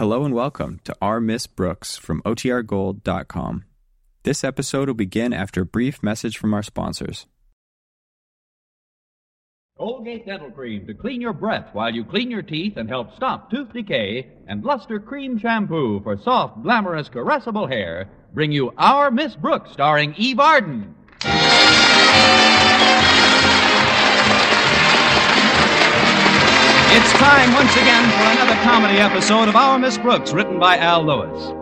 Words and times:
Hello 0.00 0.24
and 0.24 0.32
welcome 0.32 0.80
to 0.84 0.96
Our 1.02 1.20
Miss 1.20 1.46
Brooks 1.46 1.98
from 1.98 2.22
OTRGold.com. 2.22 3.64
This 4.22 4.42
episode 4.42 4.88
will 4.88 4.94
begin 4.94 5.34
after 5.34 5.60
a 5.60 5.66
brief 5.66 6.02
message 6.02 6.38
from 6.38 6.54
our 6.54 6.62
sponsors. 6.62 7.26
Colgate 9.76 10.24
Dental 10.24 10.50
Cream 10.52 10.86
to 10.86 10.94
clean 10.94 11.20
your 11.20 11.34
breath 11.34 11.68
while 11.74 11.94
you 11.94 12.02
clean 12.06 12.30
your 12.30 12.40
teeth 12.40 12.78
and 12.78 12.88
help 12.88 13.14
stop 13.14 13.50
tooth 13.50 13.74
decay, 13.74 14.26
and 14.48 14.64
Luster 14.64 14.98
Cream 14.98 15.38
Shampoo 15.38 16.00
for 16.02 16.16
soft, 16.16 16.62
glamorous, 16.62 17.10
caressable 17.10 17.68
hair 17.68 18.08
bring 18.32 18.52
you 18.52 18.72
Our 18.78 19.10
Miss 19.10 19.36
Brooks 19.36 19.70
starring 19.70 20.14
Eve 20.16 20.40
Arden. 20.40 20.94
It's 26.92 27.12
time 27.12 27.52
once 27.52 27.72
again 27.76 28.10
for 28.10 28.42
another 28.42 28.60
comedy 28.64 28.98
episode 28.98 29.46
of 29.48 29.54
Our 29.54 29.78
Miss 29.78 29.96
Brooks, 29.96 30.32
written 30.32 30.58
by 30.58 30.76
Al 30.76 31.06
Lewis. 31.06 31.52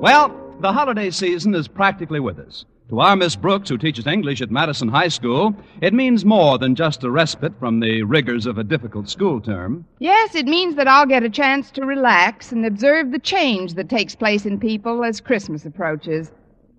Well, 0.00 0.34
the 0.60 0.72
holiday 0.72 1.10
season 1.10 1.54
is 1.54 1.68
practically 1.68 2.18
with 2.18 2.38
us. 2.38 2.64
To 2.88 3.00
our 3.00 3.14
Miss 3.14 3.36
Brooks, 3.36 3.68
who 3.68 3.76
teaches 3.76 4.06
English 4.06 4.40
at 4.40 4.50
Madison 4.50 4.88
High 4.88 5.08
School, 5.08 5.54
it 5.82 5.92
means 5.92 6.24
more 6.24 6.56
than 6.56 6.74
just 6.74 7.04
a 7.04 7.10
respite 7.10 7.52
from 7.58 7.80
the 7.80 8.04
rigors 8.04 8.46
of 8.46 8.56
a 8.56 8.64
difficult 8.64 9.10
school 9.10 9.38
term. 9.38 9.84
Yes, 9.98 10.34
it 10.34 10.46
means 10.46 10.76
that 10.76 10.88
I'll 10.88 11.04
get 11.04 11.24
a 11.24 11.28
chance 11.28 11.70
to 11.72 11.84
relax 11.84 12.50
and 12.50 12.64
observe 12.64 13.10
the 13.12 13.18
change 13.18 13.74
that 13.74 13.90
takes 13.90 14.14
place 14.14 14.46
in 14.46 14.58
people 14.58 15.04
as 15.04 15.20
Christmas 15.20 15.66
approaches. 15.66 16.30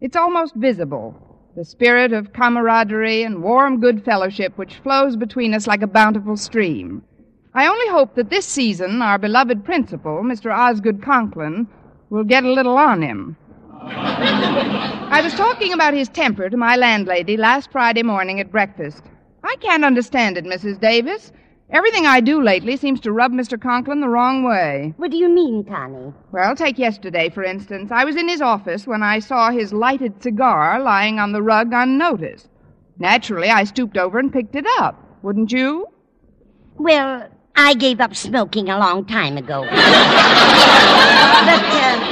It's 0.02 0.18
almost 0.18 0.56
visible. 0.56 1.16
The 1.56 1.66
spirit 1.66 2.14
of 2.14 2.34
camaraderie 2.34 3.22
and 3.22 3.44
warm 3.44 3.80
good 3.80 4.04
fellowship 4.04 4.58
which 4.58 4.80
flows 4.80 5.16
between 5.16 5.54
us 5.54 5.68
like 5.68 5.84
a 5.84 5.88
bountiful 5.88 6.36
stream. 6.36 7.04
I 7.54 7.68
only 7.68 7.88
hope 7.90 8.16
that 8.16 8.30
this 8.30 8.46
season 8.46 9.02
our 9.02 9.18
beloved 9.18 9.66
principal, 9.66 10.22
Mr. 10.24 10.56
Osgood 10.56 11.04
Conklin, 11.04 11.68
will 12.10 12.24
get 12.24 12.46
a 12.46 12.52
little 12.52 12.78
on 12.78 13.02
him. 13.02 13.36
I 13.84 15.20
was 15.22 15.34
talking 15.34 15.74
about 15.74 15.94
his 15.94 16.08
temper 16.08 16.50
to 16.50 16.56
my 16.56 16.78
landlady 16.78 17.36
last 17.36 17.72
Friday 17.72 18.04
morning 18.04 18.40
at 18.40 18.52
breakfast. 18.52 19.04
I 19.44 19.58
can't 19.58 19.84
understand 19.84 20.38
it, 20.38 20.46
Mrs. 20.46 20.80
Davis. 20.80 21.34
Everything 21.72 22.06
I 22.06 22.22
do 22.22 22.42
lately 22.42 22.78
seems 22.78 23.02
to 23.02 23.12
rub 23.12 23.34
Mr. 23.34 23.60
Conklin 23.62 24.00
the 24.00 24.08
wrong 24.08 24.44
way. 24.44 24.94
What 24.96 25.12
do 25.12 25.18
you 25.18 25.28
mean, 25.28 25.66
Connie? 25.66 26.14
Well, 26.32 26.56
take 26.56 26.78
yesterday, 26.78 27.30
for 27.30 27.44
instance. 27.44 27.92
I 27.92 28.06
was 28.06 28.16
in 28.16 28.30
his 28.30 28.42
office 28.42 28.88
when 28.88 29.04
I 29.04 29.20
saw 29.20 29.52
his 29.52 29.74
lighted 29.74 30.24
cigar 30.24 30.80
lying 30.82 31.20
on 31.20 31.34
the 31.34 31.42
rug 31.42 31.72
unnoticed. 31.74 32.48
Naturally, 32.98 33.50
I 33.50 33.66
stooped 33.66 33.98
over 33.98 34.20
and 34.20 34.32
picked 34.32 34.56
it 34.56 34.66
up. 34.80 35.02
Wouldn't 35.22 35.52
you? 35.52 35.88
Well, 36.78 37.28
I 37.56 37.74
gave 37.74 38.00
up 38.00 38.16
smoking 38.16 38.70
a 38.70 38.78
long 38.78 39.06
time 39.06 39.38
ago. 39.38 39.62
but, 39.64 39.74
uh, 39.74 39.80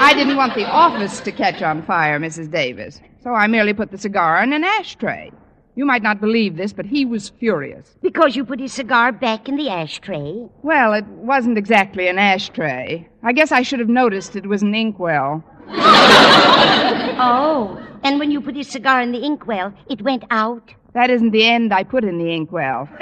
I 0.02 0.14
didn't 0.16 0.38
want 0.38 0.56
the 0.56 0.66
office 0.66 1.20
to 1.22 1.32
catch 1.32 1.62
on 1.62 1.82
fire, 1.84 2.20
Mrs. 2.20 2.52
Davis. 2.52 3.02
So 3.24 3.34
I 3.34 3.48
merely 3.48 3.74
put 3.74 3.92
the 3.92 3.98
cigar 3.98 4.42
in 4.44 4.54
an 4.54 4.64
ashtray. 4.64 5.32
You 5.76 5.86
might 5.86 6.02
not 6.04 6.20
believe 6.20 6.58
this, 6.58 6.74
but 6.74 6.86
he 6.86 7.06
was 7.06 7.30
furious. 7.30 7.96
because 8.02 8.36
you 8.36 8.44
put 8.44 8.60
his 8.60 8.74
cigar 8.74 9.12
back 9.14 9.48
in 9.48 9.56
the 9.56 9.70
ashtray. 9.70 10.48
Well, 10.62 10.94
it 10.94 11.06
wasn't 11.06 11.58
exactly 11.58 12.08
an 12.10 12.18
ashtray. 12.20 13.08
I 13.24 13.32
guess 13.32 13.52
I 13.54 13.62
should 13.62 13.80
have 13.80 13.88
noticed 13.90 14.36
it 14.36 14.46
was 14.48 14.62
an 14.62 14.76
inkwell. 14.76 15.44
Oh. 17.22 17.78
And 18.04 18.18
when 18.18 18.32
you 18.32 18.40
put 18.40 18.56
his 18.56 18.70
cigar 18.70 19.02
in 19.02 19.12
the 19.12 19.22
inkwell, 19.26 19.74
it 19.90 20.02
went 20.02 20.24
out. 20.32 20.74
That 20.94 21.10
isn't 21.10 21.32
the 21.32 21.46
end 21.46 21.74
I 21.74 21.84
put 21.84 22.06
in 22.06 22.18
the 22.18 22.34
inkwell. 22.34 22.88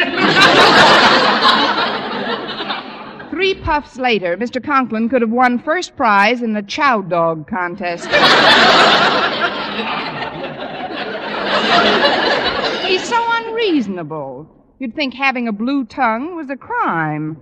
Three 3.29 3.55
puffs 3.55 3.97
later, 3.97 4.35
Mr. 4.37 4.63
Conklin 4.63 5.09
could 5.09 5.21
have 5.21 5.31
won 5.31 5.59
first 5.59 5.95
prize 5.95 6.41
in 6.41 6.53
the 6.53 6.61
chow 6.61 7.01
dog 7.01 7.47
contest. 7.47 8.05
He's 12.85 13.07
so 13.07 13.23
unreasonable. 13.29 14.49
You'd 14.79 14.95
think 14.95 15.13
having 15.13 15.47
a 15.47 15.51
blue 15.51 15.85
tongue 15.85 16.35
was 16.35 16.49
a 16.49 16.55
crime. 16.55 17.37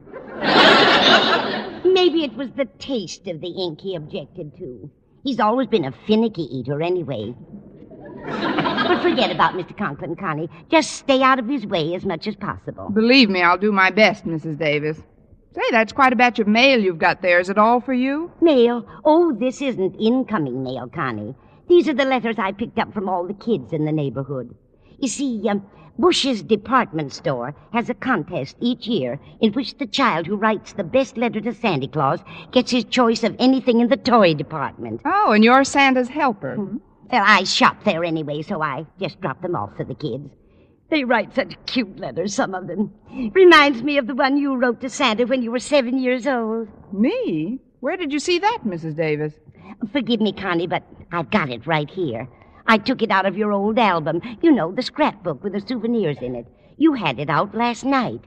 Maybe 1.85 2.23
it 2.23 2.33
was 2.35 2.49
the 2.51 2.65
taste 2.79 3.27
of 3.27 3.41
the 3.41 3.47
ink 3.47 3.79
he 3.81 3.95
objected 3.95 4.57
to. 4.57 4.89
He's 5.23 5.39
always 5.39 5.67
been 5.67 5.85
a 5.85 5.93
finicky 6.05 6.43
eater 6.43 6.81
anyway. 6.81 7.33
But 8.87 9.01
forget 9.01 9.31
about 9.31 9.53
Mr. 9.53 9.77
Conklin, 9.77 10.15
Connie. 10.15 10.49
Just 10.69 10.91
stay 10.91 11.21
out 11.21 11.39
of 11.39 11.47
his 11.47 11.65
way 11.65 11.95
as 11.95 12.05
much 12.05 12.27
as 12.27 12.35
possible. 12.35 12.89
Believe 12.89 13.29
me, 13.29 13.41
I'll 13.41 13.57
do 13.57 13.71
my 13.71 13.89
best, 13.89 14.25
Mrs. 14.25 14.57
Davis. 14.57 14.97
Say, 15.53 15.61
that's 15.71 15.93
quite 15.93 16.11
a 16.11 16.17
batch 16.17 16.39
of 16.39 16.47
mail 16.47 16.81
you've 16.81 16.97
got 16.97 17.21
there. 17.21 17.39
Is 17.39 17.49
it 17.49 17.57
all 17.57 17.79
for 17.79 17.93
you? 17.93 18.31
Mail? 18.41 18.85
Oh, 19.05 19.33
this 19.33 19.61
isn't 19.61 19.95
incoming 19.95 20.63
mail, 20.63 20.89
Connie. 20.93 21.33
These 21.69 21.87
are 21.87 21.93
the 21.93 22.05
letters 22.05 22.35
I 22.37 22.51
picked 22.51 22.77
up 22.77 22.93
from 22.93 23.07
all 23.07 23.25
the 23.25 23.33
kids 23.33 23.71
in 23.71 23.85
the 23.85 23.91
neighborhood. 23.91 24.53
You 24.99 25.07
see, 25.07 25.47
um, 25.49 25.65
Bush's 25.97 26.43
department 26.43 27.13
store 27.13 27.55
has 27.71 27.89
a 27.89 27.93
contest 27.93 28.57
each 28.59 28.85
year 28.85 29.17
in 29.39 29.53
which 29.53 29.77
the 29.77 29.87
child 29.87 30.27
who 30.27 30.35
writes 30.35 30.73
the 30.73 30.83
best 30.83 31.15
letter 31.17 31.39
to 31.39 31.53
Santa 31.53 31.87
Claus 31.87 32.19
gets 32.51 32.71
his 32.71 32.83
choice 32.83 33.23
of 33.23 33.35
anything 33.39 33.79
in 33.79 33.87
the 33.87 33.97
toy 33.97 34.33
department. 34.33 35.01
Oh, 35.05 35.31
and 35.31 35.43
you're 35.43 35.63
Santa's 35.63 36.09
helper. 36.09 36.57
Well, 37.11 37.23
I 37.25 37.43
shop 37.43 37.83
there 37.83 38.03
anyway, 38.03 38.41
so 38.41 38.61
I 38.61 38.85
just 38.99 39.21
drop 39.21 39.41
them 39.41 39.55
off 39.55 39.75
for 39.77 39.83
the 39.83 39.95
kids. 39.95 40.29
They 40.89 41.03
write 41.03 41.33
such 41.33 41.55
cute 41.65 41.99
letters, 41.99 42.33
some 42.33 42.53
of 42.53 42.67
them. 42.67 42.93
Reminds 43.33 43.81
me 43.83 43.97
of 43.97 44.07
the 44.07 44.15
one 44.15 44.37
you 44.37 44.55
wrote 44.55 44.81
to 44.81 44.89
Santa 44.89 45.25
when 45.25 45.41
you 45.41 45.51
were 45.51 45.59
seven 45.59 45.97
years 45.97 46.27
old. 46.27 46.67
Me? 46.93 47.59
Where 47.79 47.97
did 47.97 48.13
you 48.13 48.19
see 48.19 48.39
that, 48.39 48.59
Mrs. 48.65 48.95
Davis? 48.95 49.33
Forgive 49.91 50.21
me, 50.21 50.31
Connie, 50.31 50.67
but 50.67 50.83
I've 51.11 51.31
got 51.31 51.49
it 51.49 51.65
right 51.67 51.89
here. 51.89 52.27
I 52.67 52.77
took 52.77 53.01
it 53.01 53.11
out 53.11 53.25
of 53.25 53.37
your 53.37 53.51
old 53.51 53.77
album. 53.77 54.21
You 54.41 54.51
know, 54.51 54.71
the 54.71 54.81
scrapbook 54.81 55.43
with 55.43 55.53
the 55.53 55.61
souvenirs 55.61 56.17
in 56.21 56.35
it. 56.35 56.47
You 56.77 56.93
had 56.93 57.19
it 57.19 57.29
out 57.29 57.55
last 57.55 57.83
night. 57.83 58.21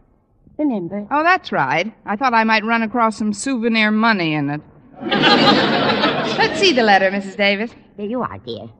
Remember? 0.59 1.07
Oh, 1.11 1.23
that's 1.23 1.53
right. 1.53 1.93
I 2.07 2.17
thought 2.17 2.35
I 2.35 2.45
might 2.45 2.65
run 2.65 2.83
across 2.83 3.17
some 3.17 3.33
souvenir 3.33 3.91
money 3.91 4.35
in 4.35 4.51
it. 4.51 4.61
Let's 5.03 6.59
see 6.59 6.73
the 6.73 6.83
letter, 6.83 7.11
Mrs. 7.11 7.37
Davis. 7.37 7.71
There 7.99 8.07
you 8.07 8.23
are, 8.23 8.39
dear. 8.39 8.71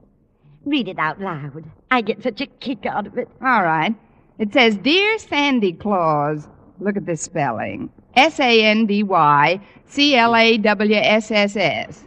Read 0.65 0.87
it 0.87 1.01
out 1.01 1.21
loud. 1.21 1.65
I 1.91 2.03
get 2.03 2.23
such 2.23 2.41
a 2.41 2.47
kick 2.47 2.87
out 2.87 3.09
of 3.09 3.19
it. 3.19 3.29
All 3.43 3.65
right. 3.65 3.93
It 4.39 4.53
says, 4.53 4.77
Dear 4.77 5.19
Sandy 5.19 5.73
Claus. 5.73 6.47
Look 6.79 6.97
at 6.97 7.05
this 7.05 7.21
spelling. 7.21 7.91
S 8.15 8.39
A 8.39 8.65
N 8.65 8.87
D 8.87 9.03
Y 9.03 9.61
C 9.87 10.15
L 10.15 10.37
A 10.37 10.57
W 10.59 10.95
S 10.95 11.33
S 11.33 11.57
S. 11.57 12.05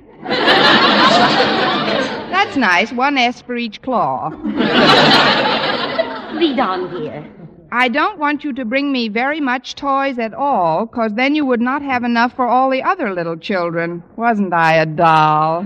That's 2.32 2.56
nice. 2.56 2.94
One 2.94 3.18
S 3.18 3.42
for 3.42 3.58
each 3.58 3.82
claw. 3.82 4.30
Read 4.30 4.40
on, 6.60 6.90
dear. 6.92 7.30
I 7.74 7.88
don't 7.88 8.20
want 8.20 8.44
you 8.44 8.52
to 8.54 8.66
bring 8.66 8.92
me 8.92 9.08
very 9.08 9.40
much 9.40 9.76
toys 9.76 10.20
at 10.20 10.34
all, 10.34 10.86
because 10.86 11.14
then 11.14 11.36
you 11.36 11.46
would 11.46 11.62
not 11.62 11.82
have 11.82 12.04
enough 12.04 12.36
for 12.36 12.46
all 12.46 12.70
the 12.70 12.84
other 12.84 13.14
little 13.14 13.38
children. 13.38 14.04
Wasn't 14.18 14.54
I 14.54 14.76
a 14.76 14.86
doll? 14.86 15.66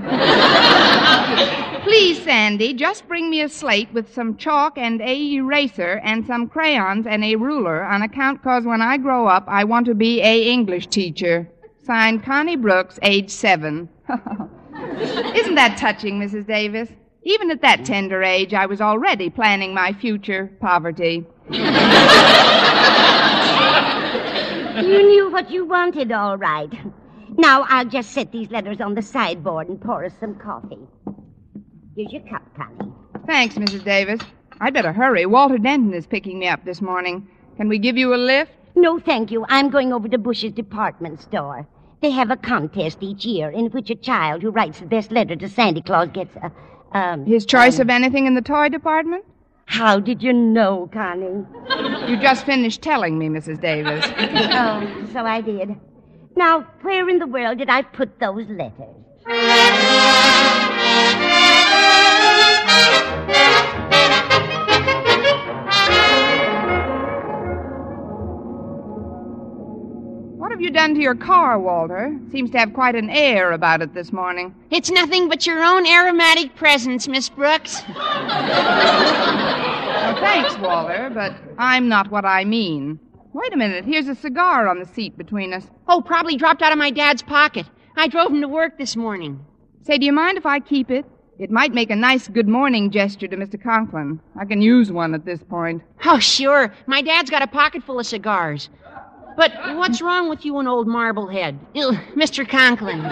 Please, 1.81 2.21
Sandy, 2.21 2.75
just 2.75 3.07
bring 3.07 3.31
me 3.31 3.41
a 3.41 3.49
slate 3.49 3.91
with 3.91 4.13
some 4.13 4.37
chalk 4.37 4.77
and 4.77 5.01
a 5.01 5.33
eraser 5.33 5.99
and 6.03 6.23
some 6.27 6.47
crayons 6.47 7.07
and 7.07 7.23
a 7.23 7.37
ruler 7.37 7.83
on 7.83 8.03
account 8.03 8.39
because 8.41 8.65
when 8.65 8.83
I 8.83 8.97
grow 8.97 9.25
up, 9.25 9.45
I 9.47 9.63
want 9.63 9.87
to 9.87 9.95
be 9.95 10.21
a 10.21 10.43
English 10.47 10.87
teacher. 10.87 11.49
Signed, 11.83 12.23
Connie 12.23 12.55
Brooks, 12.55 12.99
age 13.01 13.31
seven. 13.31 13.89
Isn't 14.09 15.55
that 15.55 15.77
touching, 15.79 16.19
Mrs. 16.19 16.45
Davis? 16.45 16.89
Even 17.23 17.49
at 17.49 17.61
that 17.61 17.83
tender 17.83 18.21
age, 18.21 18.53
I 18.53 18.67
was 18.67 18.81
already 18.81 19.31
planning 19.31 19.73
my 19.73 19.91
future 19.93 20.51
poverty. 20.59 21.25
You 24.75 25.07
knew 25.07 25.31
what 25.31 25.49
you 25.49 25.65
wanted, 25.65 26.11
all 26.11 26.37
right. 26.37 26.71
Now 27.37 27.65
I'll 27.69 27.85
just 27.85 28.11
set 28.11 28.31
these 28.31 28.49
letters 28.51 28.81
on 28.81 28.95
the 28.95 29.01
sideboard 29.01 29.69
and 29.69 29.79
pour 29.79 30.05
us 30.05 30.13
some 30.19 30.35
coffee. 30.35 30.79
Here's 31.95 32.11
your 32.11 32.23
cup, 32.23 32.43
Connie. 32.55 32.91
Thanks, 33.25 33.55
Mrs. 33.55 33.83
Davis. 33.83 34.19
I'd 34.59 34.73
better 34.73 34.91
hurry. 34.93 35.25
Walter 35.25 35.57
Denton 35.57 35.93
is 35.93 36.05
picking 36.07 36.39
me 36.39 36.47
up 36.47 36.65
this 36.65 36.81
morning. 36.81 37.27
Can 37.57 37.69
we 37.69 37.79
give 37.79 37.97
you 37.97 38.13
a 38.13 38.17
lift? 38.17 38.51
No, 38.75 38.99
thank 38.99 39.31
you. 39.31 39.45
I'm 39.47 39.69
going 39.69 39.93
over 39.93 40.07
to 40.09 40.17
Bush's 40.17 40.51
department 40.51 41.21
store. 41.21 41.67
They 42.01 42.11
have 42.11 42.29
a 42.31 42.37
contest 42.37 42.97
each 43.01 43.25
year 43.25 43.49
in 43.49 43.67
which 43.67 43.89
a 43.89 43.95
child 43.95 44.41
who 44.41 44.49
writes 44.51 44.79
the 44.79 44.85
best 44.85 45.11
letter 45.11 45.35
to 45.35 45.47
Santa 45.49 45.81
Claus 45.81 46.09
gets 46.09 46.35
a. 46.35 46.51
Um, 46.97 47.25
His 47.25 47.45
choice 47.45 47.79
of 47.79 47.89
anything 47.89 48.25
in 48.25 48.35
the 48.35 48.41
toy 48.41 48.69
department? 48.69 49.25
How 49.65 49.99
did 49.99 50.23
you 50.23 50.31
know, 50.33 50.89
Connie? 50.93 51.45
You 52.09 52.17
just 52.17 52.45
finished 52.45 52.81
telling 52.81 53.17
me, 53.17 53.27
Mrs. 53.29 53.59
Davis. 53.59 54.05
oh, 54.17 55.09
so 55.11 55.25
I 55.25 55.41
did. 55.41 55.75
Now, 56.35 56.61
where 56.81 57.09
in 57.09 57.19
the 57.19 57.27
world 57.27 57.57
did 57.57 57.69
I 57.69 57.81
put 57.81 58.19
those 58.19 58.47
letters? 58.47 58.95
Have 70.55 70.61
you 70.61 70.71
done 70.71 70.95
to 70.95 71.01
your 71.01 71.15
car, 71.15 71.59
Walter? 71.59 72.17
Seems 72.31 72.49
to 72.51 72.57
have 72.57 72.71
quite 72.71 72.95
an 72.95 73.09
air 73.09 73.51
about 73.51 73.81
it 73.81 73.93
this 73.93 74.13
morning. 74.13 74.55
It's 74.71 74.89
nothing 74.89 75.27
but 75.27 75.45
your 75.45 75.61
own 75.61 75.85
aromatic 75.85 76.55
presence, 76.55 77.09
Miss 77.09 77.27
Brooks. 77.27 77.83
Well, 77.89 78.05
thanks, 80.21 80.57
Walter, 80.59 81.11
but 81.13 81.35
I'm 81.57 81.89
not 81.89 82.09
what 82.09 82.23
I 82.23 82.45
mean. 82.45 83.01
Wait 83.33 83.53
a 83.53 83.57
minute. 83.57 83.83
Here's 83.83 84.07
a 84.07 84.15
cigar 84.15 84.69
on 84.69 84.79
the 84.79 84.85
seat 84.85 85.17
between 85.17 85.51
us. 85.51 85.67
Oh, 85.89 86.01
probably 86.01 86.37
dropped 86.37 86.61
out 86.61 86.71
of 86.71 86.77
my 86.77 86.89
dad's 86.89 87.21
pocket. 87.21 87.65
I 87.97 88.07
drove 88.07 88.31
him 88.31 88.39
to 88.39 88.47
work 88.47 88.77
this 88.77 88.95
morning. 88.95 89.45
Say, 89.81 89.97
do 89.97 90.05
you 90.05 90.13
mind 90.13 90.37
if 90.37 90.45
I 90.45 90.61
keep 90.61 90.89
it? 90.89 91.05
It 91.37 91.51
might 91.51 91.73
make 91.73 91.89
a 91.89 91.97
nice 91.97 92.29
good 92.29 92.47
morning 92.47 92.91
gesture 92.91 93.27
to 93.27 93.35
Mr. 93.35 93.61
Conklin. 93.61 94.21
I 94.39 94.45
can 94.45 94.61
use 94.61 94.89
one 94.89 95.13
at 95.13 95.25
this 95.25 95.43
point. 95.43 95.81
Oh, 96.05 96.17
sure. 96.17 96.73
My 96.87 97.01
dad's 97.01 97.29
got 97.29 97.41
a 97.41 97.47
pocket 97.47 97.83
full 97.83 97.99
of 97.99 98.05
cigars. 98.05 98.69
But 99.35 99.51
what's 99.77 100.01
wrong 100.01 100.29
with 100.29 100.45
you 100.45 100.57
and 100.59 100.67
old 100.67 100.87
Marblehead? 100.87 101.59
Ew, 101.73 101.91
Mr. 102.15 102.47
Conklin. 102.47 103.01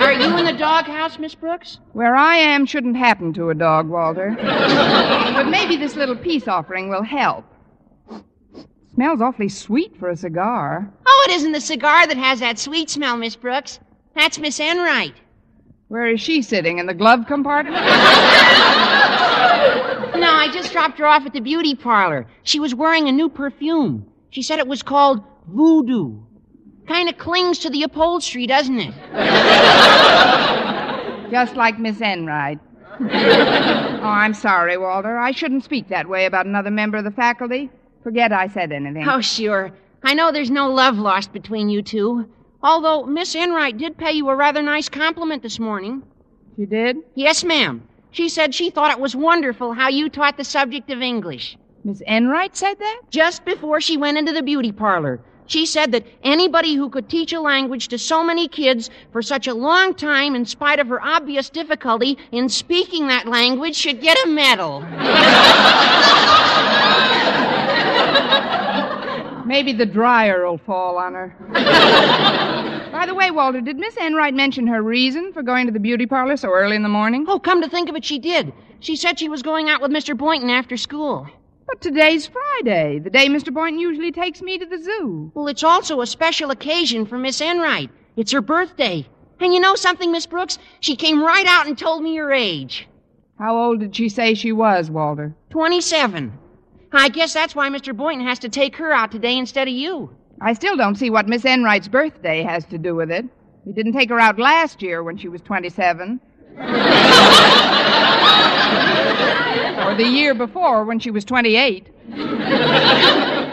Are 0.00 0.12
you 0.12 0.36
in 0.36 0.44
the 0.44 0.52
doghouse, 0.58 1.18
Miss 1.18 1.34
Brooks? 1.34 1.78
Where 1.92 2.16
I 2.16 2.36
am 2.36 2.66
shouldn't 2.66 2.96
happen 2.96 3.32
to 3.34 3.50
a 3.50 3.54
dog, 3.54 3.88
Walter. 3.88 4.34
but 4.36 5.48
maybe 5.48 5.76
this 5.76 5.94
little 5.96 6.16
peace 6.16 6.48
offering 6.48 6.88
will 6.88 7.02
help. 7.04 7.44
Smells 8.94 9.20
awfully 9.20 9.48
sweet 9.48 9.96
for 9.98 10.08
a 10.10 10.16
cigar. 10.16 10.92
Oh, 11.06 11.26
it 11.28 11.32
isn't 11.34 11.52
the 11.52 11.60
cigar 11.60 12.06
that 12.06 12.16
has 12.16 12.40
that 12.40 12.58
sweet 12.58 12.90
smell, 12.90 13.16
Miss 13.16 13.36
Brooks. 13.36 13.78
That's 14.14 14.38
Miss 14.38 14.58
Enright. 14.58 15.14
Where 15.88 16.06
is 16.06 16.20
she 16.20 16.42
sitting? 16.42 16.78
In 16.78 16.86
the 16.86 16.94
glove 16.94 17.26
compartment? 17.26 17.76
No, 20.16 20.32
I 20.32 20.48
just 20.50 20.72
dropped 20.72 20.98
her 20.98 21.06
off 21.06 21.26
at 21.26 21.34
the 21.34 21.40
beauty 21.40 21.74
parlor. 21.74 22.26
She 22.42 22.58
was 22.58 22.74
wearing 22.74 23.06
a 23.06 23.12
new 23.12 23.28
perfume. 23.28 24.06
She 24.30 24.42
said 24.42 24.58
it 24.58 24.66
was 24.66 24.82
called 24.82 25.22
Voodoo. 25.48 26.18
Kind 26.86 27.08
of 27.08 27.18
clings 27.18 27.58
to 27.60 27.70
the 27.70 27.82
upholstery, 27.82 28.46
doesn't 28.46 28.78
it? 28.78 28.94
Just 31.30 31.56
like 31.56 31.78
Miss 31.78 32.00
Enright. 32.00 32.58
oh, 33.00 34.00
I'm 34.02 34.34
sorry, 34.34 34.78
Walter. 34.78 35.18
I 35.18 35.32
shouldn't 35.32 35.64
speak 35.64 35.88
that 35.88 36.08
way 36.08 36.26
about 36.26 36.46
another 36.46 36.70
member 36.70 36.98
of 36.98 37.04
the 37.04 37.10
faculty. 37.10 37.70
Forget 38.02 38.32
I 38.32 38.48
said 38.48 38.72
anything. 38.72 39.06
Oh, 39.08 39.20
sure. 39.20 39.72
I 40.02 40.14
know 40.14 40.30
there's 40.30 40.50
no 40.50 40.70
love 40.70 40.96
lost 40.96 41.32
between 41.32 41.68
you 41.68 41.82
two. 41.82 42.28
Although 42.62 43.04
Miss 43.04 43.34
Enright 43.34 43.76
did 43.76 43.98
pay 43.98 44.12
you 44.12 44.28
a 44.28 44.36
rather 44.36 44.62
nice 44.62 44.88
compliment 44.88 45.42
this 45.42 45.58
morning. 45.58 46.02
She 46.56 46.66
did? 46.66 46.98
Yes, 47.14 47.44
ma'am. 47.44 47.86
She 48.12 48.28
said 48.28 48.54
she 48.54 48.70
thought 48.70 48.92
it 48.92 49.00
was 49.00 49.14
wonderful 49.14 49.72
how 49.72 49.88
you 49.88 50.08
taught 50.08 50.36
the 50.36 50.44
subject 50.44 50.90
of 50.90 51.02
English. 51.02 51.58
Miss 51.86 52.02
Enright 52.08 52.56
said 52.56 52.80
that? 52.80 53.02
Just 53.10 53.44
before 53.44 53.80
she 53.80 53.96
went 53.96 54.18
into 54.18 54.32
the 54.32 54.42
beauty 54.42 54.72
parlor. 54.72 55.20
She 55.46 55.64
said 55.64 55.92
that 55.92 56.04
anybody 56.24 56.74
who 56.74 56.90
could 56.90 57.08
teach 57.08 57.32
a 57.32 57.40
language 57.40 57.86
to 57.88 57.96
so 57.96 58.24
many 58.24 58.48
kids 58.48 58.90
for 59.12 59.22
such 59.22 59.46
a 59.46 59.54
long 59.54 59.94
time, 59.94 60.34
in 60.34 60.44
spite 60.46 60.80
of 60.80 60.88
her 60.88 61.00
obvious 61.00 61.48
difficulty 61.48 62.18
in 62.32 62.48
speaking 62.48 63.06
that 63.06 63.28
language, 63.28 63.76
should 63.76 64.00
get 64.00 64.18
a 64.24 64.28
medal. 64.28 64.80
Maybe 69.46 69.72
the 69.72 69.86
dryer 69.86 70.44
will 70.44 70.58
fall 70.58 70.98
on 70.98 71.14
her. 71.14 71.36
By 72.90 73.06
the 73.06 73.14
way, 73.14 73.30
Walter, 73.30 73.60
did 73.60 73.76
Miss 73.76 73.96
Enright 73.96 74.34
mention 74.34 74.66
her 74.66 74.82
reason 74.82 75.32
for 75.32 75.44
going 75.44 75.66
to 75.66 75.72
the 75.72 75.78
beauty 75.78 76.06
parlor 76.06 76.36
so 76.36 76.50
early 76.50 76.74
in 76.74 76.82
the 76.82 76.88
morning? 76.88 77.26
Oh, 77.28 77.38
come 77.38 77.62
to 77.62 77.68
think 77.68 77.88
of 77.88 77.94
it, 77.94 78.04
she 78.04 78.18
did. 78.18 78.52
She 78.80 78.96
said 78.96 79.20
she 79.20 79.28
was 79.28 79.44
going 79.44 79.68
out 79.68 79.80
with 79.80 79.92
Mr. 79.92 80.16
Boynton 80.16 80.50
after 80.50 80.76
school. 80.76 81.28
But 81.66 81.80
today's 81.80 82.28
Friday, 82.28 83.00
the 83.00 83.10
day 83.10 83.26
Mr. 83.26 83.52
Boynton 83.52 83.80
usually 83.80 84.12
takes 84.12 84.40
me 84.40 84.56
to 84.56 84.66
the 84.66 84.80
zoo. 84.80 85.32
Well, 85.34 85.48
it's 85.48 85.64
also 85.64 86.00
a 86.00 86.06
special 86.06 86.52
occasion 86.52 87.06
for 87.06 87.18
Miss 87.18 87.40
Enright. 87.40 87.90
It's 88.16 88.30
her 88.30 88.40
birthday. 88.40 89.04
And 89.40 89.52
you 89.52 89.58
know 89.58 89.74
something, 89.74 90.12
Miss 90.12 90.26
Brooks? 90.26 90.58
She 90.80 90.94
came 90.94 91.22
right 91.22 91.46
out 91.46 91.66
and 91.66 91.76
told 91.76 92.04
me 92.04 92.14
her 92.16 92.32
age. 92.32 92.88
How 93.38 93.56
old 93.56 93.80
did 93.80 93.96
she 93.96 94.08
say 94.08 94.34
she 94.34 94.52
was, 94.52 94.90
Walter? 94.90 95.34
27. 95.50 96.32
I 96.92 97.08
guess 97.08 97.34
that's 97.34 97.56
why 97.56 97.68
Mr. 97.68 97.94
Boynton 97.94 98.26
has 98.26 98.38
to 98.38 98.48
take 98.48 98.76
her 98.76 98.92
out 98.92 99.10
today 99.10 99.36
instead 99.36 99.66
of 99.66 99.74
you. 99.74 100.14
I 100.40 100.52
still 100.52 100.76
don't 100.76 100.94
see 100.94 101.10
what 101.10 101.28
Miss 101.28 101.44
Enright's 101.44 101.88
birthday 101.88 102.42
has 102.42 102.64
to 102.66 102.78
do 102.78 102.94
with 102.94 103.10
it. 103.10 103.26
He 103.64 103.72
didn't 103.72 103.94
take 103.94 104.10
her 104.10 104.20
out 104.20 104.38
last 104.38 104.82
year 104.82 105.02
when 105.02 105.18
she 105.18 105.28
was 105.28 105.42
27. 105.42 106.20
or 109.86 109.94
the 109.94 110.04
year 110.04 110.34
before 110.34 110.84
when 110.84 110.98
she 110.98 111.10
was 111.10 111.24
28. 111.24 111.88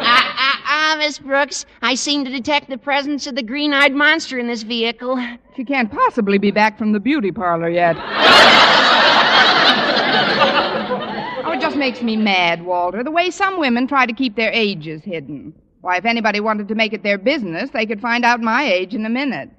Ah, 0.06 0.34
ah, 0.36 0.62
ah, 0.66 0.96
Miss 0.98 1.20
Brooks. 1.20 1.66
I 1.82 1.96
seem 1.96 2.26
to 2.26 2.32
detect 2.32 2.70
the 2.70 2.78
presence 2.78 3.28
of 3.28 3.36
the 3.36 3.44
green 3.44 3.74
eyed 3.74 3.94
monster 3.94 4.40
in 4.40 4.48
this 4.48 4.64
vehicle. 4.64 5.24
She 5.56 5.64
can't 5.64 5.92
possibly 5.92 6.40
be 6.40 6.50
back 6.52 6.78
from 6.78 6.92
the 6.92 7.00
beauty 7.00 7.32
parlor 7.32 7.70
yet. 7.70 7.96
oh, 11.46 11.52
it 11.54 11.62
just 11.62 11.78
makes 11.78 12.02
me 12.02 12.18
mad, 12.18 12.64
Walter, 12.66 13.04
the 13.04 13.12
way 13.12 13.30
some 13.30 13.60
women 13.60 13.88
try 13.88 14.08
to 14.08 14.14
keep 14.14 14.36
their 14.36 14.52
ages 14.52 15.04
hidden. 15.04 15.54
Why, 15.82 15.98
if 15.98 16.06
anybody 16.06 16.40
wanted 16.40 16.68
to 16.70 16.76
make 16.76 16.94
it 16.94 17.04
their 17.04 17.18
business, 17.18 17.70
they 17.72 17.86
could 17.86 18.02
find 18.02 18.26
out 18.26 18.42
my 18.42 18.64
age 18.64 18.96
in 18.96 19.06
a 19.06 19.10
minute. 19.10 19.52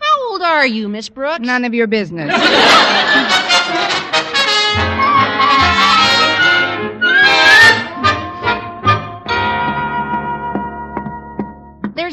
How 0.00 0.30
old 0.30 0.42
are 0.42 0.66
you, 0.66 0.88
Miss 0.88 1.08
Brooks? 1.08 1.44
None 1.44 1.64
of 1.64 1.74
your 1.74 1.86
business. 1.86 2.30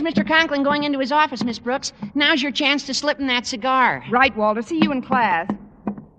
Mr. 0.10 0.28
Conklin 0.28 0.64
going 0.64 0.86
into 0.86 0.98
his 0.98 1.12
office, 1.12 1.44
Miss 1.44 1.60
Brooks. 1.60 1.94
Now's 2.16 2.42
your 2.42 2.52
chance 2.52 2.84
to 2.88 2.96
slip 2.96 3.20
him 3.20 3.28
that 3.28 3.46
cigar. 3.46 4.04
right, 4.10 4.36
Walter. 4.36 4.64
See 4.64 4.80
you 4.82 4.92
in 4.92 5.04
class. 5.04 5.48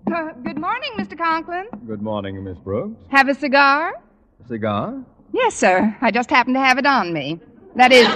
Uh, 0.09 0.29
good 0.45 0.57
morning, 0.57 0.91
Mr. 0.97 1.17
Conklin. 1.17 1.67
Good 1.85 2.01
morning, 2.01 2.41
Miss 2.41 2.57
Brooks. 2.59 2.95
Have 3.09 3.27
a 3.27 3.35
cigar? 3.35 3.93
A 4.41 4.47
cigar? 4.47 5.03
Yes, 5.33 5.55
sir. 5.55 5.93
I 5.99 6.09
just 6.09 6.29
happened 6.29 6.55
to 6.55 6.61
have 6.61 6.77
it 6.77 6.85
on 6.85 7.11
me. 7.11 7.41
That 7.75 7.91
is, 7.91 8.07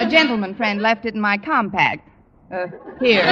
a 0.00 0.08
gentleman 0.10 0.54
friend 0.54 0.80
left 0.80 1.04
it 1.04 1.14
in 1.14 1.20
my 1.20 1.36
compact. 1.36 2.08
Uh, 2.50 2.68
here. 3.00 3.24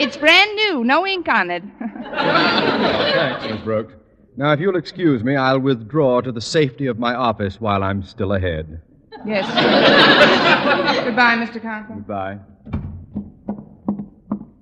it's 0.00 0.16
brand 0.16 0.54
new, 0.54 0.84
no 0.84 1.06
ink 1.06 1.28
on 1.28 1.50
it. 1.50 1.62
Thanks, 1.80 3.44
Miss 3.44 3.60
Brooks. 3.62 3.92
Now, 4.38 4.52
if 4.52 4.60
you'll 4.60 4.76
excuse 4.76 5.22
me, 5.22 5.36
I'll 5.36 5.60
withdraw 5.60 6.22
to 6.22 6.32
the 6.32 6.40
safety 6.40 6.86
of 6.86 6.98
my 6.98 7.14
office 7.14 7.60
while 7.60 7.82
I'm 7.84 8.02
still 8.02 8.32
ahead. 8.32 8.80
Yes. 9.26 9.44
Goodbye, 11.04 11.36
Mr. 11.36 11.60
Conklin. 11.60 11.98
Goodbye. 11.98 12.38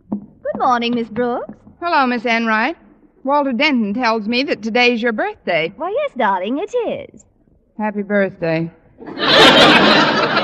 Good 0.09 0.59
morning, 0.59 0.95
Miss 0.95 1.09
Brooks. 1.09 1.55
Hello, 1.81 2.07
Miss 2.07 2.25
Enright. 2.25 2.77
Walter 3.25 3.53
Denton 3.53 3.95
tells 3.95 4.27
me 4.27 4.43
that 4.45 4.63
today's 4.63 5.01
your 5.03 5.13
birthday. 5.13 5.73
Why, 5.77 5.91
yes, 5.91 6.13
darling, 6.17 6.59
it 6.59 6.75
is. 7.13 7.25
Happy 7.79 8.03
birthday. 8.03 8.71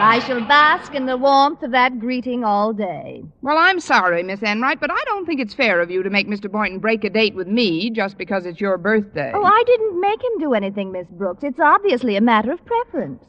And 0.00 0.08
I 0.08 0.18
shall 0.20 0.40
bask 0.46 0.94
in 0.94 1.04
the 1.04 1.18
warmth 1.18 1.62
of 1.62 1.72
that 1.72 1.98
greeting 1.98 2.42
all 2.42 2.72
day. 2.72 3.22
Well, 3.42 3.58
I'm 3.58 3.80
sorry, 3.80 4.22
Miss 4.22 4.40
Enright, 4.40 4.80
but 4.80 4.90
I 4.90 5.02
don't 5.04 5.26
think 5.26 5.40
it's 5.40 5.52
fair 5.52 5.80
of 5.82 5.90
you 5.90 6.02
to 6.02 6.08
make 6.08 6.26
Mr. 6.26 6.50
Boynton 6.50 6.78
break 6.78 7.04
a 7.04 7.10
date 7.10 7.34
with 7.34 7.46
me 7.48 7.90
just 7.90 8.16
because 8.16 8.46
it's 8.46 8.62
your 8.62 8.78
birthday. 8.78 9.30
Oh, 9.34 9.44
I 9.44 9.62
didn't 9.66 10.00
make 10.00 10.22
him 10.22 10.38
do 10.38 10.54
anything, 10.54 10.90
Miss 10.90 11.06
Brooks. 11.10 11.44
It's 11.44 11.60
obviously 11.60 12.16
a 12.16 12.20
matter 12.22 12.50
of 12.50 12.64
preference. 12.64 13.22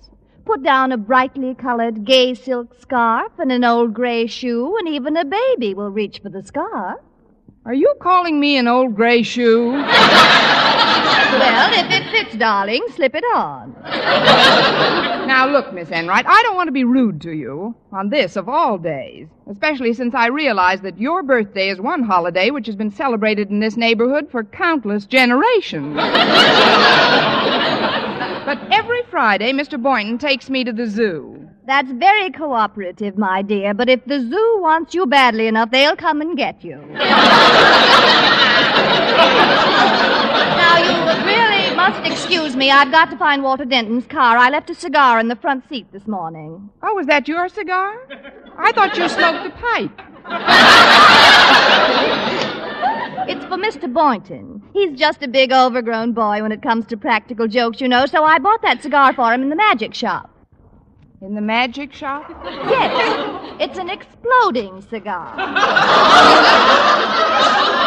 Put 0.45 0.63
down 0.63 0.91
a 0.91 0.97
brightly 0.97 1.53
colored 1.53 2.03
gay 2.03 2.33
silk 2.33 2.79
scarf 2.79 3.31
and 3.37 3.51
an 3.51 3.63
old 3.63 3.93
gray 3.93 4.27
shoe, 4.27 4.75
and 4.77 4.87
even 4.87 5.15
a 5.15 5.25
baby 5.25 5.73
will 5.73 5.91
reach 5.91 6.19
for 6.19 6.29
the 6.29 6.43
scarf. 6.43 6.99
Are 7.65 7.73
you 7.73 7.93
calling 8.01 8.39
me 8.39 8.57
an 8.57 8.67
old 8.67 8.95
gray 8.95 9.23
shoe? 9.23 9.71
Well, 11.31 11.71
if 11.73 11.89
it 11.89 12.11
fits, 12.11 12.35
darling, 12.35 12.83
slip 12.93 13.15
it 13.15 13.23
on. 13.33 13.73
now, 15.27 15.47
look, 15.49 15.73
Miss 15.73 15.89
Enright, 15.89 16.25
I 16.27 16.43
don't 16.43 16.57
want 16.57 16.67
to 16.67 16.73
be 16.73 16.83
rude 16.83 17.21
to 17.21 17.31
you 17.31 17.73
on 17.93 18.09
this 18.09 18.35
of 18.35 18.49
all 18.49 18.77
days, 18.77 19.29
especially 19.49 19.93
since 19.93 20.13
I 20.13 20.27
realize 20.27 20.81
that 20.81 20.99
your 20.99 21.23
birthday 21.23 21.69
is 21.69 21.79
one 21.79 22.03
holiday 22.03 22.49
which 22.49 22.67
has 22.67 22.75
been 22.75 22.91
celebrated 22.91 23.49
in 23.49 23.61
this 23.61 23.77
neighborhood 23.77 24.29
for 24.29 24.43
countless 24.43 25.05
generations. 25.05 25.95
but 28.45 28.59
every 28.69 29.00
Friday, 29.11 29.51
Mr. 29.51 29.79
Boynton 29.79 30.17
takes 30.17 30.49
me 30.49 30.63
to 30.63 30.71
the 30.71 30.87
zoo. 30.87 31.49
That's 31.67 31.91
very 31.91 32.31
cooperative, 32.31 33.17
my 33.17 33.41
dear, 33.41 33.73
but 33.73 33.89
if 33.89 34.05
the 34.05 34.21
zoo 34.21 34.57
wants 34.61 34.95
you 34.95 35.05
badly 35.05 35.47
enough, 35.47 35.69
they'll 35.69 35.97
come 35.97 36.21
and 36.21 36.37
get 36.37 36.63
you. 36.63 36.77
now, 36.95 37.07
you 40.77 40.95
really 41.25 41.60
must 41.81 42.05
excuse 42.11 42.55
me. 42.55 42.69
I've 42.69 42.91
got 42.91 43.09
to 43.09 43.17
find 43.17 43.41
Walter 43.41 43.65
Denton's 43.65 44.05
car. 44.05 44.37
I 44.37 44.49
left 44.49 44.69
a 44.69 44.75
cigar 44.75 45.19
in 45.19 45.29
the 45.29 45.35
front 45.35 45.67
seat 45.67 45.91
this 45.91 46.05
morning. 46.05 46.69
Oh, 46.83 46.93
was 46.93 47.07
that 47.07 47.27
your 47.27 47.49
cigar? 47.49 47.95
I 48.55 48.71
thought 48.71 48.95
you 48.95 49.09
smoked 49.09 49.47
a 49.47 49.49
pipe. 49.49 50.01
It's 53.27 53.43
for 53.45 53.57
Mr. 53.57 53.91
Boynton. 53.91 54.61
He's 54.73 54.97
just 54.99 55.23
a 55.23 55.27
big 55.27 55.51
overgrown 55.51 56.13
boy 56.13 56.43
when 56.43 56.51
it 56.51 56.61
comes 56.61 56.85
to 56.87 56.97
practical 56.97 57.47
jokes, 57.47 57.81
you 57.81 57.87
know, 57.87 58.05
so 58.05 58.23
I 58.23 58.37
bought 58.37 58.61
that 58.61 58.83
cigar 58.83 59.13
for 59.13 59.33
him 59.33 59.41
in 59.41 59.49
the 59.49 59.55
magic 59.55 59.95
shop. 59.95 60.29
In 61.21 61.33
the 61.33 61.41
magic 61.41 61.93
shop? 61.93 62.29
Yes, 62.43 63.55
it's 63.59 63.79
an 63.79 63.89
exploding 63.89 64.81
cigar. 64.81 65.35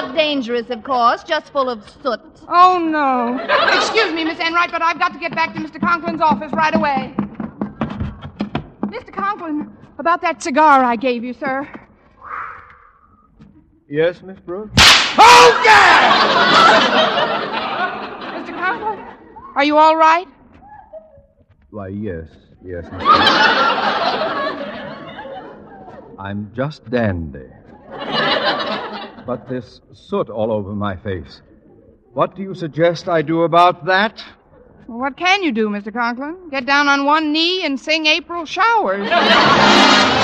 Not 0.00 0.14
dangerous, 0.16 0.70
of 0.70 0.82
course, 0.82 1.22
just 1.22 1.52
full 1.52 1.68
of 1.68 1.86
soot. 2.02 2.20
Oh, 2.48 2.78
no. 2.78 3.38
Excuse 3.76 4.14
me, 4.14 4.24
Miss 4.24 4.38
Enright, 4.38 4.72
but 4.72 4.80
I've 4.80 4.98
got 4.98 5.12
to 5.12 5.18
get 5.18 5.34
back 5.34 5.52
to 5.52 5.60
Mr. 5.60 5.78
Conklin's 5.78 6.22
office 6.22 6.50
right 6.52 6.74
away. 6.74 7.14
Mr. 8.86 9.12
Conklin, 9.12 9.70
about 9.98 10.22
that 10.22 10.42
cigar 10.42 10.82
I 10.82 10.96
gave 10.96 11.22
you, 11.22 11.34
sir. 11.34 11.68
Yes, 13.90 14.22
Miss 14.22 14.38
Brooks? 14.40 14.72
Oh, 15.18 15.62
yeah! 15.66 16.22
Mr. 18.42 18.58
Conklin, 18.58 19.04
are 19.54 19.64
you 19.64 19.76
all 19.76 19.96
right? 19.96 20.26
Why, 21.68 21.88
yes, 21.88 22.26
yes, 22.64 22.84
Miss 22.84 22.90
Brooks. 23.02 23.18
I'm 26.18 26.50
just 26.54 26.88
dandy. 26.88 27.50
But 29.26 29.48
this 29.48 29.80
soot 29.92 30.28
all 30.28 30.52
over 30.52 30.72
my 30.74 30.96
face. 30.96 31.42
What 32.12 32.34
do 32.34 32.42
you 32.42 32.54
suggest 32.54 33.08
I 33.08 33.22
do 33.22 33.42
about 33.42 33.84
that? 33.86 34.24
Well, 34.88 34.98
what 34.98 35.16
can 35.16 35.42
you 35.42 35.52
do, 35.52 35.68
Mr. 35.68 35.92
Conklin? 35.92 36.48
Get 36.50 36.66
down 36.66 36.88
on 36.88 37.04
one 37.04 37.32
knee 37.32 37.64
and 37.64 37.78
sing 37.78 38.06
April 38.06 38.44
Showers. 38.44 39.08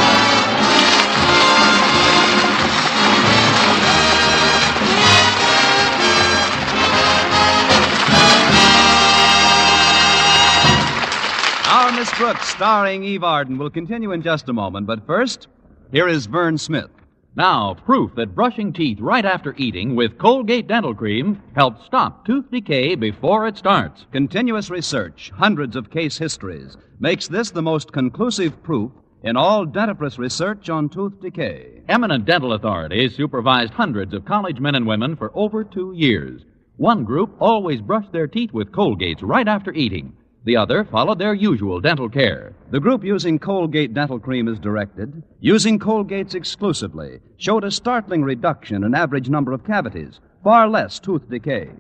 Our 11.68 11.92
Miss 11.92 12.12
Brooks, 12.18 12.48
starring 12.48 13.04
Eve 13.04 13.22
Arden, 13.22 13.58
will 13.58 13.70
continue 13.70 14.10
in 14.12 14.22
just 14.22 14.48
a 14.48 14.52
moment. 14.52 14.86
But 14.86 15.06
first, 15.06 15.46
here 15.92 16.08
is 16.08 16.26
Vern 16.26 16.58
Smith. 16.58 16.90
Now, 17.36 17.74
proof 17.74 18.14
that 18.14 18.34
brushing 18.34 18.72
teeth 18.72 18.98
right 18.98 19.24
after 19.24 19.54
eating 19.58 19.94
with 19.94 20.16
Colgate 20.16 20.66
Dental 20.66 20.94
Cream 20.94 21.42
helps 21.54 21.84
stop 21.84 22.24
tooth 22.24 22.50
decay 22.50 22.94
before 22.94 23.46
it 23.46 23.58
starts. 23.58 24.06
Continuous 24.10 24.70
research, 24.70 25.30
hundreds 25.36 25.76
of 25.76 25.90
case 25.90 26.16
histories, 26.16 26.78
makes 26.98 27.28
this 27.28 27.50
the 27.50 27.60
most 27.60 27.92
conclusive 27.92 28.62
proof 28.62 28.90
in 29.22 29.36
all 29.36 29.66
dentifrice 29.66 30.16
research 30.16 30.70
on 30.70 30.88
tooth 30.88 31.20
decay. 31.20 31.82
Eminent 31.90 32.24
dental 32.24 32.54
authorities 32.54 33.14
supervised 33.14 33.74
hundreds 33.74 34.14
of 34.14 34.24
college 34.24 34.58
men 34.58 34.74
and 34.74 34.86
women 34.86 35.14
for 35.14 35.30
over 35.34 35.62
two 35.62 35.92
years. 35.94 36.40
One 36.78 37.04
group 37.04 37.36
always 37.38 37.82
brushed 37.82 38.12
their 38.12 38.28
teeth 38.28 38.54
with 38.54 38.72
Colgates 38.72 39.20
right 39.22 39.46
after 39.46 39.74
eating. 39.74 40.14
The 40.46 40.56
other 40.56 40.84
followed 40.84 41.18
their 41.18 41.34
usual 41.34 41.80
dental 41.80 42.08
care. 42.08 42.54
The 42.70 42.78
group 42.78 43.02
using 43.02 43.36
Colgate 43.36 43.92
dental 43.92 44.20
cream 44.20 44.46
as 44.46 44.60
directed, 44.60 45.24
using 45.40 45.76
Colgates 45.76 46.36
exclusively, 46.36 47.18
showed 47.36 47.64
a 47.64 47.70
startling 47.72 48.22
reduction 48.22 48.84
in 48.84 48.94
average 48.94 49.28
number 49.28 49.50
of 49.50 49.64
cavities, 49.64 50.20
far 50.44 50.68
less 50.68 51.00
tooth 51.00 51.28
decay. 51.28 51.70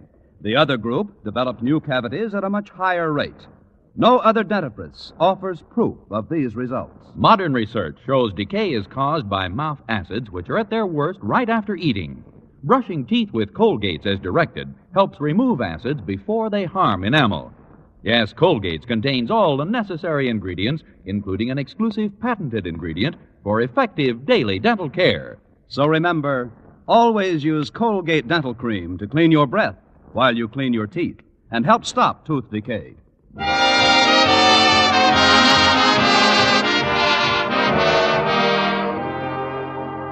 The 0.40 0.56
other 0.56 0.76
group 0.76 1.22
developed 1.22 1.62
new 1.62 1.78
cavities 1.78 2.34
at 2.34 2.42
a 2.42 2.50
much 2.50 2.70
higher 2.70 3.12
rate. 3.12 3.46
No 3.94 4.18
other 4.18 4.42
dentifrice 4.42 5.12
offers 5.20 5.62
proof 5.70 5.98
of 6.10 6.28
these 6.28 6.56
results. 6.56 7.06
Modern 7.14 7.52
research 7.52 7.98
shows 8.04 8.32
decay 8.34 8.72
is 8.72 8.88
caused 8.88 9.30
by 9.30 9.46
mouth 9.46 9.78
acids, 9.88 10.28
which 10.32 10.48
are 10.48 10.58
at 10.58 10.70
their 10.70 10.86
worst 10.86 11.20
right 11.22 11.48
after 11.48 11.76
eating. 11.76 12.24
Brushing 12.64 13.06
teeth 13.06 13.30
with 13.32 13.54
Colgates 13.54 14.06
as 14.06 14.18
directed 14.18 14.74
helps 14.92 15.20
remove 15.20 15.60
acids 15.60 16.00
before 16.00 16.50
they 16.50 16.64
harm 16.64 17.04
enamel. 17.04 17.52
Yes, 18.06 18.32
Colgates 18.32 18.86
contains 18.86 19.32
all 19.32 19.56
the 19.56 19.64
necessary 19.64 20.28
ingredients, 20.28 20.84
including 21.06 21.50
an 21.50 21.58
exclusive 21.58 22.12
patented 22.20 22.64
ingredient 22.64 23.16
for 23.42 23.62
effective 23.62 24.24
daily 24.24 24.60
dental 24.60 24.88
care. 24.88 25.38
So 25.66 25.86
remember, 25.86 26.52
always 26.86 27.42
use 27.42 27.68
Colgate 27.68 28.28
dental 28.28 28.54
cream 28.54 28.96
to 28.98 29.08
clean 29.08 29.32
your 29.32 29.48
breath 29.48 29.74
while 30.12 30.36
you 30.36 30.46
clean 30.46 30.72
your 30.72 30.86
teeth 30.86 31.16
and 31.50 31.66
help 31.66 31.84
stop 31.84 32.24
tooth 32.24 32.48
decay. 32.48 32.94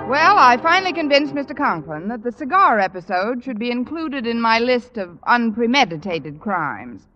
Well, 0.09 0.37
I 0.37 0.59
finally 0.61 0.93
convinced 0.93 1.33
Mr. 1.33 1.57
Conklin 1.57 2.09
that 2.09 2.25
the 2.25 2.33
cigar 2.33 2.81
episode 2.81 3.45
should 3.45 3.61
be 3.61 3.71
included 3.71 4.27
in 4.27 4.41
my 4.41 4.59
list 4.59 4.99
of 4.99 5.21
unpremeditated 5.29 6.41
crimes. 6.41 7.07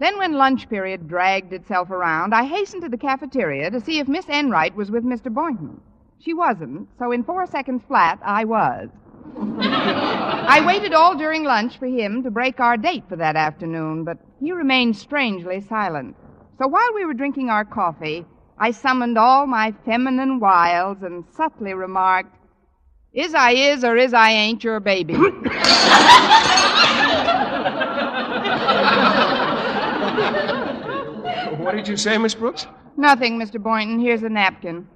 Then, 0.00 0.16
when 0.16 0.32
lunch 0.32 0.68
period 0.70 1.08
dragged 1.08 1.52
itself 1.52 1.90
around, 1.90 2.34
I 2.34 2.44
hastened 2.44 2.82
to 2.82 2.88
the 2.88 2.96
cafeteria 2.96 3.70
to 3.70 3.80
see 3.80 3.98
if 3.98 4.08
Miss 4.08 4.26
Enright 4.30 4.74
was 4.74 4.90
with 4.90 5.04
Mr. 5.04 5.32
Boynton. 5.32 5.78
She 6.18 6.32
wasn't, 6.32 6.88
so 6.98 7.12
in 7.12 7.22
four 7.22 7.46
seconds 7.46 7.82
flat, 7.86 8.18
I 8.24 8.46
was. 8.46 8.88
I 9.36 10.62
waited 10.66 10.94
all 10.94 11.16
during 11.16 11.44
lunch 11.44 11.78
for 11.78 11.86
him 11.86 12.22
to 12.22 12.30
break 12.30 12.60
our 12.60 12.78
date 12.78 13.04
for 13.10 13.16
that 13.16 13.36
afternoon, 13.36 14.04
but 14.04 14.16
he 14.40 14.52
remained 14.52 14.96
strangely 14.96 15.60
silent. 15.60 16.16
So 16.58 16.66
while 16.66 16.94
we 16.94 17.04
were 17.04 17.14
drinking 17.14 17.50
our 17.50 17.66
coffee, 17.66 18.24
I 18.58 18.70
summoned 18.70 19.18
all 19.18 19.46
my 19.46 19.74
feminine 19.84 20.40
wiles 20.40 21.02
and 21.02 21.24
subtly 21.36 21.74
remarked, 21.74 22.34
Is 23.12 23.34
I 23.34 23.52
is 23.52 23.84
or 23.84 23.98
is 23.98 24.14
I 24.14 24.30
ain't 24.30 24.64
your 24.64 24.80
baby? 24.80 25.14
What 31.58 31.74
did 31.74 31.88
you 31.88 31.96
say, 31.96 32.16
Miss 32.18 32.34
Brooks? 32.34 32.66
Nothing, 32.96 33.38
Mr. 33.38 33.60
Boynton. 33.62 33.98
Here's 33.98 34.22
a 34.22 34.28
napkin. 34.28 34.86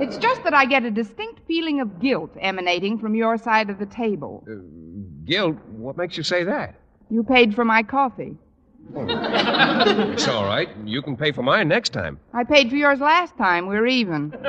It's 0.00 0.16
just 0.18 0.42
that 0.44 0.54
I 0.54 0.64
get 0.66 0.84
a 0.84 0.90
distinct 0.90 1.40
feeling 1.46 1.80
of 1.80 2.00
guilt 2.00 2.30
emanating 2.40 2.98
from 2.98 3.14
your 3.14 3.38
side 3.38 3.70
of 3.70 3.78
the 3.78 3.86
table. 3.86 4.44
Uh, 4.50 4.56
guilt? 5.24 5.56
What 5.76 5.96
makes 5.96 6.16
you 6.16 6.22
say 6.22 6.44
that? 6.44 6.74
You 7.10 7.22
paid 7.22 7.54
for 7.54 7.64
my 7.64 7.82
coffee. 7.82 8.36
Oh. 8.94 9.06
It's 10.12 10.28
all 10.28 10.44
right. 10.44 10.68
You 10.84 11.02
can 11.02 11.16
pay 11.16 11.32
for 11.32 11.42
mine 11.42 11.68
next 11.68 11.90
time. 11.90 12.20
I 12.32 12.44
paid 12.44 12.70
for 12.70 12.76
yours 12.76 13.00
last 13.00 13.36
time. 13.36 13.66
We're 13.66 13.86
even. 13.86 14.30
but 14.30 14.40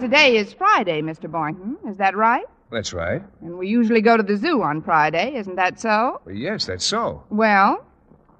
today 0.00 0.36
is 0.36 0.52
Friday, 0.52 1.02
Mr. 1.02 1.30
Boynton. 1.30 1.76
Is 1.88 1.96
that 1.98 2.16
right? 2.16 2.46
That's 2.70 2.92
right. 2.92 3.22
And 3.42 3.56
we 3.58 3.68
usually 3.68 4.00
go 4.00 4.16
to 4.16 4.22
the 4.22 4.36
zoo 4.36 4.62
on 4.62 4.82
Friday. 4.82 5.34
Isn't 5.36 5.56
that 5.56 5.80
so? 5.80 6.20
Well, 6.24 6.34
yes, 6.34 6.66
that's 6.66 6.84
so. 6.84 7.22
Well, 7.30 7.84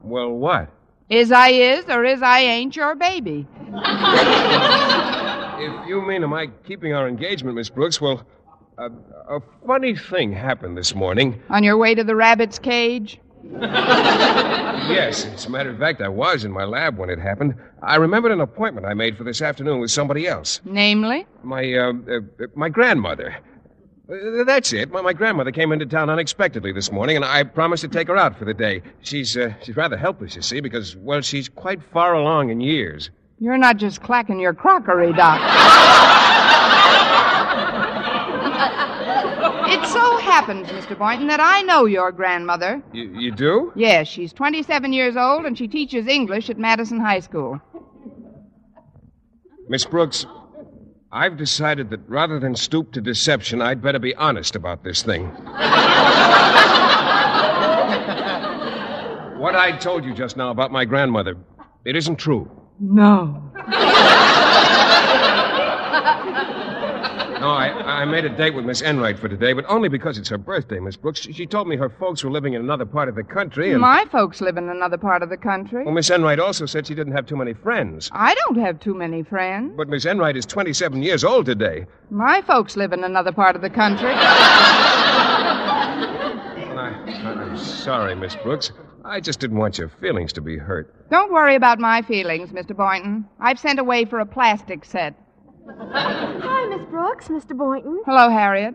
Well, 0.02 0.30
what? 0.30 0.70
is 1.08 1.30
I 1.30 1.50
is 1.50 1.84
or 1.88 2.04
is 2.04 2.20
I 2.22 2.40
ain't 2.40 2.74
your 2.76 2.94
baby? 2.96 3.46
If 5.58 5.88
you 5.88 6.02
mean 6.06 6.22
am 6.22 6.34
I 6.34 6.48
keeping 6.66 6.92
our 6.92 7.08
engagement, 7.08 7.56
Miss 7.56 7.70
Brooks, 7.70 7.98
well, 7.98 8.22
a, 8.76 8.90
a 9.36 9.40
funny 9.66 9.96
thing 9.96 10.30
happened 10.30 10.76
this 10.76 10.94
morning. 10.94 11.40
On 11.48 11.64
your 11.64 11.78
way 11.78 11.94
to 11.94 12.04
the 12.04 12.14
rabbit's 12.14 12.58
cage? 12.58 13.18
Yes, 14.86 15.24
as 15.26 15.46
a 15.46 15.50
matter 15.50 15.70
of 15.70 15.78
fact, 15.78 16.00
I 16.00 16.08
was 16.08 16.44
in 16.44 16.52
my 16.52 16.64
lab 16.64 16.96
when 16.96 17.10
it 17.10 17.18
happened. 17.18 17.54
I 17.82 17.96
remembered 17.96 18.30
an 18.30 18.40
appointment 18.40 18.86
I 18.86 18.94
made 18.94 19.16
for 19.16 19.24
this 19.24 19.42
afternoon 19.42 19.80
with 19.80 19.90
somebody 19.90 20.28
else. 20.28 20.60
Namely? 20.64 21.26
My, 21.42 21.74
uh, 21.74 21.92
uh, 22.08 22.20
my 22.54 22.68
grandmother. 22.68 23.34
Uh, 24.08 24.44
that's 24.44 24.72
it. 24.72 24.90
My, 24.92 25.00
my 25.00 25.12
grandmother 25.12 25.50
came 25.50 25.72
into 25.72 25.84
town 25.84 26.08
unexpectedly 26.08 26.70
this 26.72 26.92
morning, 26.92 27.16
and 27.16 27.24
I 27.24 27.42
promised 27.42 27.80
to 27.82 27.88
take 27.88 28.06
her 28.06 28.16
out 28.16 28.38
for 28.38 28.44
the 28.44 28.54
day. 28.54 28.82
She's, 29.00 29.36
uh, 29.36 29.54
she's 29.62 29.76
rather 29.76 29.96
helpless, 29.96 30.36
you 30.36 30.42
see, 30.42 30.60
because, 30.60 30.94
well, 30.96 31.20
she's 31.20 31.48
quite 31.48 31.82
far 31.92 32.14
along 32.14 32.50
in 32.50 32.60
years. 32.60 33.10
You're 33.40 33.58
not 33.58 33.78
just 33.78 34.00
clacking 34.02 34.38
your 34.38 34.54
crockery, 34.54 35.12
Doc. 35.12 35.40
it 39.68 39.86
so 39.88 40.16
happens, 40.18 40.68
Mr. 40.68 40.96
Boynton, 40.96 41.26
that 41.26 41.40
I 41.40 41.62
know 41.62 41.84
your 41.84 42.12
grandmother. 42.12 42.82
You, 42.92 43.04
you 43.18 43.32
do? 43.32 43.72
Yes, 43.74 44.06
she's 44.06 44.32
27 44.32 44.92
years 44.92 45.16
old 45.16 45.44
and 45.44 45.58
she 45.58 45.66
teaches 45.68 46.06
English 46.06 46.48
at 46.48 46.58
Madison 46.58 47.00
High 47.00 47.20
School. 47.20 47.60
Miss 49.68 49.84
Brooks, 49.84 50.24
I've 51.12 51.36
decided 51.36 51.90
that 51.90 52.00
rather 52.08 52.40
than 52.40 52.56
stoop 52.56 52.92
to 52.92 53.00
deception, 53.00 53.62
I'd 53.62 53.80
better 53.80 54.00
be 54.00 54.14
honest 54.16 54.56
about 54.56 54.82
this 54.82 55.02
thing. 55.02 55.26
what 59.38 59.54
I 59.54 59.76
told 59.80 60.04
you 60.04 60.12
just 60.14 60.36
now 60.36 60.50
about 60.50 60.72
my 60.72 60.84
grandmother, 60.84 61.36
it 61.84 61.94
isn't 61.94 62.16
true. 62.16 62.50
No. 62.80 63.42
Now, 63.56 63.76
No, 67.46 67.52
I, 67.52 68.00
I 68.00 68.04
made 68.06 68.24
a 68.24 68.28
date 68.28 68.54
with 68.54 68.64
Miss 68.64 68.82
Enright 68.82 69.20
for 69.20 69.28
today, 69.28 69.52
but 69.52 69.64
only 69.68 69.88
because 69.88 70.18
it's 70.18 70.28
her 70.30 70.36
birthday, 70.36 70.80
Miss 70.80 70.96
Brooks. 70.96 71.20
She, 71.20 71.32
she 71.32 71.46
told 71.46 71.68
me 71.68 71.76
her 71.76 71.88
folks 71.88 72.24
were 72.24 72.30
living 72.32 72.54
in 72.54 72.60
another 72.60 72.84
part 72.84 73.08
of 73.08 73.14
the 73.14 73.22
country, 73.22 73.70
and. 73.70 73.80
My 73.80 74.04
folks 74.10 74.40
live 74.40 74.56
in 74.56 74.68
another 74.68 74.98
part 74.98 75.22
of 75.22 75.28
the 75.28 75.36
country. 75.36 75.84
Well, 75.84 75.94
Miss 75.94 76.10
Enright 76.10 76.40
also 76.40 76.66
said 76.66 76.88
she 76.88 76.96
didn't 76.96 77.12
have 77.12 77.24
too 77.24 77.36
many 77.36 77.54
friends. 77.54 78.10
I 78.12 78.34
don't 78.34 78.58
have 78.58 78.80
too 78.80 78.94
many 78.94 79.22
friends. 79.22 79.74
But 79.76 79.88
Miss 79.88 80.06
Enright 80.06 80.36
is 80.36 80.44
27 80.44 81.04
years 81.04 81.22
old 81.22 81.46
today. 81.46 81.86
My 82.10 82.42
folks 82.42 82.76
live 82.76 82.92
in 82.92 83.04
another 83.04 83.30
part 83.30 83.54
of 83.54 83.62
the 83.62 83.70
country. 83.70 84.10
I'm 86.76 87.56
sorry, 87.56 88.16
Miss 88.16 88.34
Brooks. 88.34 88.72
I 89.04 89.20
just 89.20 89.38
didn't 89.38 89.58
want 89.58 89.78
your 89.78 89.88
feelings 90.00 90.32
to 90.32 90.40
be 90.40 90.56
hurt. 90.56 90.92
Don't 91.10 91.32
worry 91.32 91.54
about 91.54 91.78
my 91.78 92.02
feelings, 92.02 92.50
Mr. 92.50 92.76
Boynton. 92.76 93.24
I've 93.38 93.60
sent 93.60 93.78
away 93.78 94.04
for 94.04 94.18
a 94.18 94.26
plastic 94.26 94.84
set. 94.84 95.14
Hi, 95.68 96.66
Miss 96.68 96.86
Brooks, 96.90 97.28
Mr. 97.28 97.56
Boynton. 97.56 98.02
Hello, 98.06 98.30
Harriet. 98.30 98.74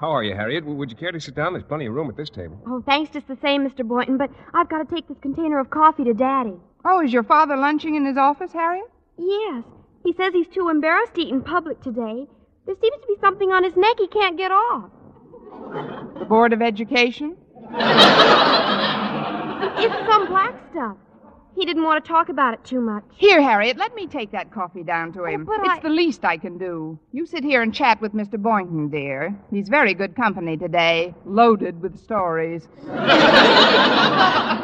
How 0.00 0.10
are 0.10 0.22
you, 0.24 0.34
Harriet? 0.34 0.64
Would 0.64 0.90
you 0.90 0.96
care 0.96 1.12
to 1.12 1.20
sit 1.20 1.34
down? 1.34 1.52
There's 1.52 1.64
plenty 1.64 1.86
of 1.86 1.94
room 1.94 2.08
at 2.10 2.16
this 2.16 2.30
table. 2.30 2.60
Oh, 2.66 2.82
thanks 2.84 3.10
just 3.12 3.28
the 3.28 3.38
same, 3.40 3.66
Mr. 3.66 3.86
Boynton, 3.86 4.16
but 4.18 4.30
I've 4.52 4.68
got 4.68 4.78
to 4.78 4.94
take 4.94 5.06
this 5.08 5.18
container 5.22 5.58
of 5.60 5.70
coffee 5.70 6.04
to 6.04 6.14
Daddy. 6.14 6.54
Oh, 6.84 7.00
is 7.02 7.12
your 7.12 7.22
father 7.22 7.56
lunching 7.56 7.94
in 7.94 8.04
his 8.04 8.16
office, 8.16 8.52
Harriet? 8.52 8.86
Yes. 9.16 9.64
He 10.04 10.12
says 10.14 10.32
he's 10.32 10.48
too 10.48 10.68
embarrassed 10.68 11.14
to 11.14 11.20
eat 11.22 11.32
in 11.32 11.42
public 11.42 11.80
today. 11.80 12.26
There 12.66 12.74
seems 12.80 13.00
to 13.00 13.06
be 13.06 13.16
something 13.20 13.50
on 13.52 13.62
his 13.64 13.76
neck 13.76 13.96
he 13.98 14.08
can't 14.08 14.36
get 14.36 14.50
off. 14.50 14.90
The 16.18 16.24
Board 16.24 16.52
of 16.52 16.60
Education? 16.60 17.36
It's 19.78 20.08
some 20.08 20.26
black 20.26 20.54
stuff. 20.72 20.96
He 21.54 21.64
didn't 21.66 21.84
want 21.84 22.02
to 22.04 22.08
talk 22.08 22.28
about 22.28 22.54
it 22.54 22.64
too 22.64 22.80
much. 22.80 23.04
Here, 23.16 23.40
Harriet, 23.42 23.76
let 23.76 23.94
me 23.94 24.06
take 24.06 24.32
that 24.32 24.50
coffee 24.50 24.82
down 24.82 25.12
to 25.12 25.24
him. 25.24 25.44
but 25.44 25.60
it's 25.60 25.68
I- 25.68 25.80
the 25.80 25.90
least 25.90 26.24
I 26.24 26.36
can 26.38 26.56
do. 26.58 26.98
You 27.12 27.26
sit 27.26 27.44
here 27.44 27.62
and 27.62 27.74
chat 27.74 28.00
with 28.00 28.12
Mr. 28.14 28.40
Boynton, 28.40 28.88
dear. 28.88 29.34
He's 29.50 29.68
very 29.68 29.94
good 29.94 30.16
company 30.16 30.56
today, 30.56 31.14
loaded 31.26 31.80
with 31.82 31.98
stories. 31.98 32.66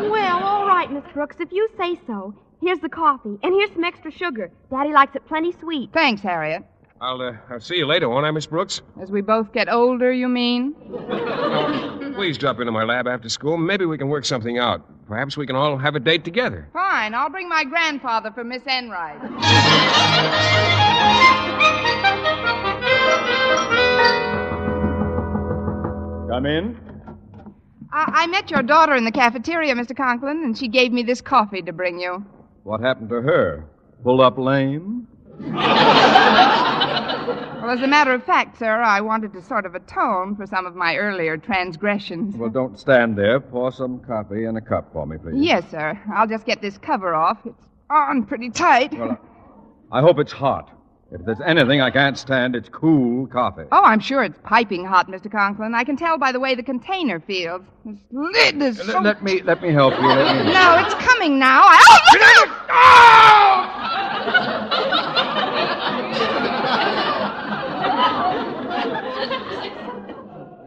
Well, 0.01 0.43
all 0.45 0.67
right, 0.67 0.91
Miss 0.91 1.05
Brooks, 1.13 1.37
if 1.41 1.51
you 1.53 1.69
say 1.77 1.99
so. 2.07 2.35
Here's 2.61 2.79
the 2.81 2.89
coffee, 2.89 3.37
and 3.43 3.55
here's 3.55 3.73
some 3.73 3.85
extra 3.85 4.11
sugar. 4.11 4.51
Daddy 4.71 4.93
likes 4.93 5.15
it 5.17 5.27
plenty 5.27 5.53
sweet. 5.61 5.91
Thanks, 5.93 6.21
Harriet. 6.23 6.65
I'll, 7.01 7.21
uh, 7.21 7.33
I'll 7.51 7.61
see 7.61 7.77
you 7.77 7.87
later, 7.87 8.09
won't 8.09 8.27
I, 8.27 8.31
Miss 8.31 8.47
Brooks? 8.47 8.81
As 9.01 9.11
we 9.11 9.21
both 9.21 9.53
get 9.53 9.69
older, 9.73 10.13
you 10.13 10.29
mean? 10.29 10.75
Please 12.19 12.37
drop 12.37 12.59
into 12.59 12.73
my 12.73 12.83
lab 12.83 13.07
after 13.07 13.29
school. 13.29 13.57
Maybe 13.57 13.85
we 13.85 13.97
can 13.97 14.09
work 14.09 14.25
something 14.25 14.59
out. 14.59 14.85
Perhaps 15.07 15.37
we 15.37 15.47
can 15.47 15.55
all 15.55 15.79
have 15.79 15.95
a 15.95 16.01
date 16.01 16.25
together. 16.25 16.69
Fine, 16.73 17.15
I'll 17.15 17.31
bring 17.31 17.49
my 17.49 17.63
grandfather 17.63 18.33
for 18.33 18.43
Miss 18.43 18.61
Enright. 18.67 19.21
Come 26.29 26.47
in. 26.47 26.77
I-, 27.93 28.13
I 28.13 28.27
met 28.27 28.51
your 28.51 28.65
daughter 28.65 28.97
in 28.97 29.05
the 29.05 29.13
cafeteria, 29.13 29.77
Mr. 29.77 29.97
Conklin, 29.97 30.43
and 30.43 30.59
she 30.59 30.67
gave 30.67 30.91
me 30.91 31.05
this 31.05 31.21
coffee 31.21 31.63
to 31.63 31.73
bring 31.73 32.01
you. 32.01 32.27
What 32.65 32.81
happened 32.81 33.11
to 33.11 33.23
her? 33.23 33.65
Pull 34.03 34.23
up 34.23 34.39
lame? 34.39 35.07
Well, 37.69 37.77
as 37.77 37.85
a 37.85 37.87
matter 37.87 38.15
of 38.15 38.25
fact, 38.25 38.59
sir, 38.59 38.81
I 38.81 39.03
wanted 39.03 39.35
to 39.35 39.43
sort 39.43 39.67
of 39.67 39.75
atone 39.75 40.37
for 40.37 40.47
some 40.47 40.65
of 40.65 40.75
my 40.75 40.97
earlier 40.97 41.37
transgressions. 41.37 42.35
Well, 42.35 42.49
don't 42.49 42.81
stand 42.81 43.19
there. 43.19 43.41
Pour 43.41 43.71
some 43.71 44.01
coffee 44.01 44.47
in 44.47 44.57
a 44.57 44.61
cup 44.63 44.91
for 44.91 45.05
me, 45.05 45.19
please. 45.19 45.35
Yes, 45.37 45.71
sir. 45.71 46.01
I'll 46.15 46.27
just 46.27 46.47
get 46.47 46.63
this 46.63 46.79
cover 46.79 47.15
off. 47.15 47.37
It's 47.45 47.63
on 47.91 48.25
pretty 48.25 48.49
tight. 48.49 48.99
Well, 48.99 49.19
I 49.93 50.01
hope 50.01 50.19
it's 50.19 50.33
hot. 50.33 50.71
If 51.13 51.27
there's 51.27 51.43
anything 51.45 51.83
I 51.83 51.91
can't 51.91 52.17
stand, 52.17 52.57
it's 52.57 52.71
cool 52.71 53.27
coffee. 53.27 53.65
Oh, 53.71 53.85
I'm 53.85 54.01
sure 54.01 54.25
it's 54.25 54.39
piping 54.45 54.87
hot, 54.87 55.09
Mr. 55.09 55.31
Conklin. 55.31 55.75
I 55.75 55.85
can 55.85 55.99
tell 55.99 56.17
by 56.17 56.33
the 56.33 56.41
way 56.41 56.55
the 56.55 56.63
container 56.63 57.21
feels. 57.21 57.61
This 57.85 57.99
lid 58.11 58.63
is 58.63 58.79
so... 58.79 58.85
Let, 58.87 59.03
let 59.03 59.23
me 59.23 59.43
let 59.43 59.61
me 59.61 59.73
help 59.73 59.93
you. 60.01 60.09
Let 60.09 60.47
me. 60.47 60.55
No, 60.55 60.87
it's 60.87 60.95
coming 60.95 61.39
now. 61.39 61.65
I... 61.65 63.05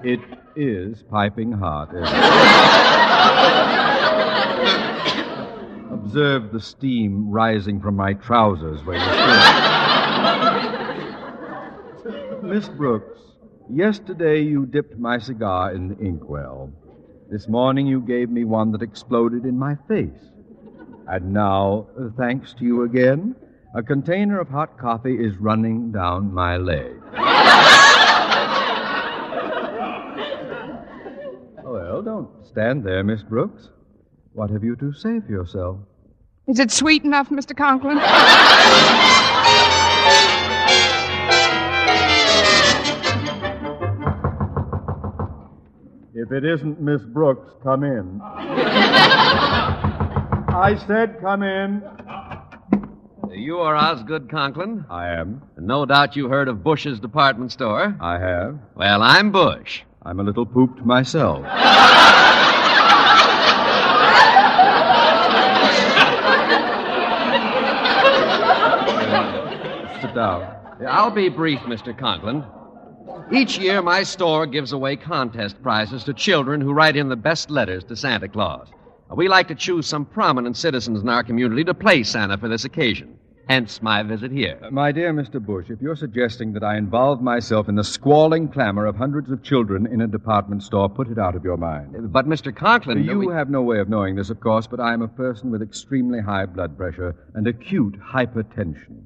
It 0.03 0.19
is 0.55 1.03
piping 1.03 1.51
hot. 1.51 1.93
Isn't 1.93 2.07
it? 2.07 2.11
Observe 5.91 6.51
the 6.51 6.59
steam 6.59 7.29
rising 7.29 7.79
from 7.79 7.95
my 7.95 8.13
trousers 8.13 8.83
where 8.83 8.97
you 8.97 9.03
stood. 12.01 12.43
Miss 12.43 12.67
Brooks, 12.67 13.19
yesterday 13.69 14.41
you 14.41 14.65
dipped 14.65 14.97
my 14.97 15.19
cigar 15.19 15.71
in 15.73 15.89
the 15.89 15.97
inkwell. 15.99 16.71
This 17.29 17.47
morning 17.47 17.85
you 17.85 18.01
gave 18.01 18.31
me 18.31 18.43
one 18.43 18.71
that 18.71 18.81
exploded 18.81 19.45
in 19.45 19.59
my 19.59 19.75
face. 19.87 20.31
And 21.07 21.31
now, 21.31 21.85
uh, 21.99 22.09
thanks 22.17 22.53
to 22.55 22.65
you 22.65 22.81
again, 22.83 23.35
a 23.75 23.83
container 23.83 24.39
of 24.39 24.49
hot 24.49 24.79
coffee 24.79 25.15
is 25.15 25.37
running 25.37 25.91
down 25.91 26.33
my 26.33 26.57
leg. 26.57 26.93
Well, 32.01 32.23
don't 32.23 32.47
stand 32.47 32.83
there, 32.83 33.03
Miss 33.03 33.21
Brooks. 33.21 33.69
What 34.33 34.49
have 34.49 34.63
you 34.63 34.75
to 34.77 34.91
say 34.91 35.19
for 35.19 35.31
yourself? 35.31 35.77
Is 36.47 36.57
it 36.57 36.71
sweet 36.71 37.03
enough, 37.03 37.29
Mr. 37.29 37.55
Conklin? 37.55 37.99
If 46.15 46.31
it 46.31 46.43
isn't 46.43 46.81
Miss 46.81 47.03
Brooks, 47.03 47.51
come 47.61 47.83
in. 47.83 48.19
I 50.49 50.83
said 50.87 51.21
come 51.21 51.43
in. 51.43 51.83
You 53.31 53.59
are 53.59 53.75
Osgood 53.75 54.27
Conklin. 54.27 54.85
I 54.89 55.09
am. 55.09 55.43
No 55.59 55.85
doubt 55.85 56.15
you 56.15 56.29
heard 56.29 56.47
of 56.47 56.63
Bush's 56.63 56.99
department 56.99 57.51
store. 57.51 57.95
I 58.01 58.17
have. 58.17 58.57
Well, 58.75 59.03
I'm 59.03 59.31
Bush. 59.31 59.83
I'm 60.03 60.19
a 60.19 60.23
little 60.23 60.47
pooped 60.47 60.83
myself. 60.83 61.45
Sit 70.01 70.15
down. 70.15 70.57
I'll 70.89 71.11
be 71.11 71.29
brief, 71.29 71.59
Mr. 71.59 71.95
Conklin. 71.95 72.43
Each 73.31 73.59
year, 73.59 73.83
my 73.83 74.01
store 74.01 74.47
gives 74.47 74.71
away 74.71 74.95
contest 74.95 75.61
prizes 75.61 76.03
to 76.05 76.13
children 76.13 76.61
who 76.61 76.73
write 76.73 76.97
in 76.97 77.07
the 77.07 77.15
best 77.15 77.51
letters 77.51 77.83
to 77.83 77.95
Santa 77.95 78.27
Claus. 78.27 78.69
We 79.15 79.27
like 79.27 79.47
to 79.49 79.55
choose 79.55 79.85
some 79.85 80.05
prominent 80.05 80.57
citizens 80.57 81.01
in 81.01 81.09
our 81.09 81.23
community 81.23 81.63
to 81.65 81.75
play 81.75 82.01
Santa 82.01 82.39
for 82.39 82.47
this 82.47 82.65
occasion. 82.65 83.19
Hence 83.49 83.81
my 83.81 84.03
visit 84.03 84.31
here. 84.31 84.57
Uh, 84.61 84.71
my 84.71 84.91
dear 84.91 85.13
Mr. 85.13 85.43
Bush, 85.43 85.69
if 85.69 85.81
you're 85.81 85.95
suggesting 85.95 86.53
that 86.53 86.63
I 86.63 86.77
involve 86.77 87.21
myself 87.21 87.67
in 87.67 87.75
the 87.75 87.83
squalling 87.83 88.47
clamor 88.47 88.85
of 88.85 88.95
hundreds 88.95 89.29
of 89.29 89.43
children 89.43 89.85
in 89.87 90.01
a 90.01 90.07
department 90.07 90.63
store, 90.63 90.89
put 90.89 91.09
it 91.09 91.17
out 91.17 91.35
of 91.35 91.43
your 91.43 91.57
mind. 91.57 91.95
Uh, 91.95 92.01
but, 92.01 92.27
Mr. 92.27 92.55
Conklin. 92.55 93.03
You 93.03 93.19
we- 93.19 93.33
have 93.33 93.49
no 93.49 93.61
way 93.61 93.79
of 93.79 93.89
knowing 93.89 94.15
this, 94.15 94.29
of 94.29 94.39
course, 94.39 94.67
but 94.67 94.79
I 94.79 94.93
am 94.93 95.01
a 95.01 95.07
person 95.07 95.51
with 95.51 95.61
extremely 95.61 96.21
high 96.21 96.45
blood 96.45 96.77
pressure 96.77 97.15
and 97.33 97.47
acute 97.47 97.99
hypertension. 97.99 99.01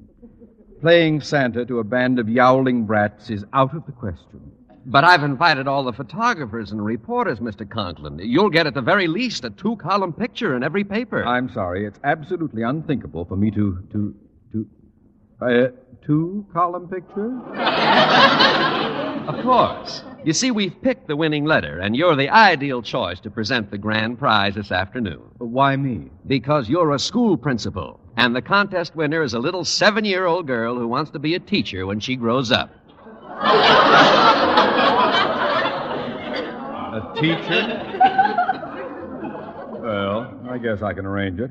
Playing 0.80 1.20
Santa 1.20 1.64
to 1.64 1.78
a 1.78 1.84
band 1.84 2.18
of 2.18 2.28
yowling 2.28 2.84
brats 2.84 3.30
is 3.30 3.44
out 3.52 3.74
of 3.74 3.86
the 3.86 3.92
question. 3.92 4.52
But 4.88 5.02
I've 5.02 5.24
invited 5.24 5.66
all 5.66 5.82
the 5.82 5.92
photographers 5.92 6.70
and 6.70 6.84
reporters, 6.84 7.40
Mr. 7.40 7.68
Conklin. 7.68 8.20
You'll 8.20 8.50
get 8.50 8.68
at 8.68 8.74
the 8.74 8.82
very 8.82 9.08
least 9.08 9.44
a 9.44 9.50
two 9.50 9.74
column 9.76 10.12
picture 10.12 10.54
in 10.54 10.62
every 10.62 10.84
paper. 10.84 11.24
I'm 11.24 11.48
sorry. 11.48 11.84
It's 11.84 11.98
absolutely 12.04 12.62
unthinkable 12.62 13.24
for 13.24 13.36
me 13.36 13.50
to. 13.50 13.82
to. 13.92 14.14
To. 14.52 14.66
Uh, 15.40 15.68
two 16.04 16.46
column 16.52 16.88
picture? 16.88 17.32
Of 19.28 19.42
course. 19.42 20.02
You 20.24 20.32
see, 20.32 20.50
we've 20.52 20.80
picked 20.82 21.08
the 21.08 21.16
winning 21.16 21.44
letter, 21.44 21.80
and 21.80 21.96
you're 21.96 22.14
the 22.14 22.28
ideal 22.28 22.80
choice 22.80 23.18
to 23.20 23.30
present 23.30 23.70
the 23.70 23.78
grand 23.78 24.18
prize 24.18 24.54
this 24.54 24.70
afternoon. 24.70 25.20
Why 25.38 25.74
me? 25.76 26.10
Because 26.26 26.68
you're 26.68 26.94
a 26.94 26.98
school 26.98 27.36
principal, 27.36 28.00
and 28.16 28.34
the 28.36 28.42
contest 28.42 28.94
winner 28.94 29.22
is 29.22 29.34
a 29.34 29.38
little 29.38 29.64
seven 29.64 30.04
year 30.04 30.26
old 30.26 30.46
girl 30.46 30.76
who 30.76 30.86
wants 30.86 31.10
to 31.10 31.18
be 31.18 31.34
a 31.34 31.40
teacher 31.40 31.86
when 31.86 31.98
she 32.00 32.14
grows 32.16 32.52
up. 32.52 32.70
A 36.94 37.12
teacher? 37.16 37.82
Well, 39.82 40.40
I 40.48 40.58
guess 40.58 40.82
I 40.82 40.92
can 40.92 41.04
arrange 41.04 41.40
it. 41.40 41.50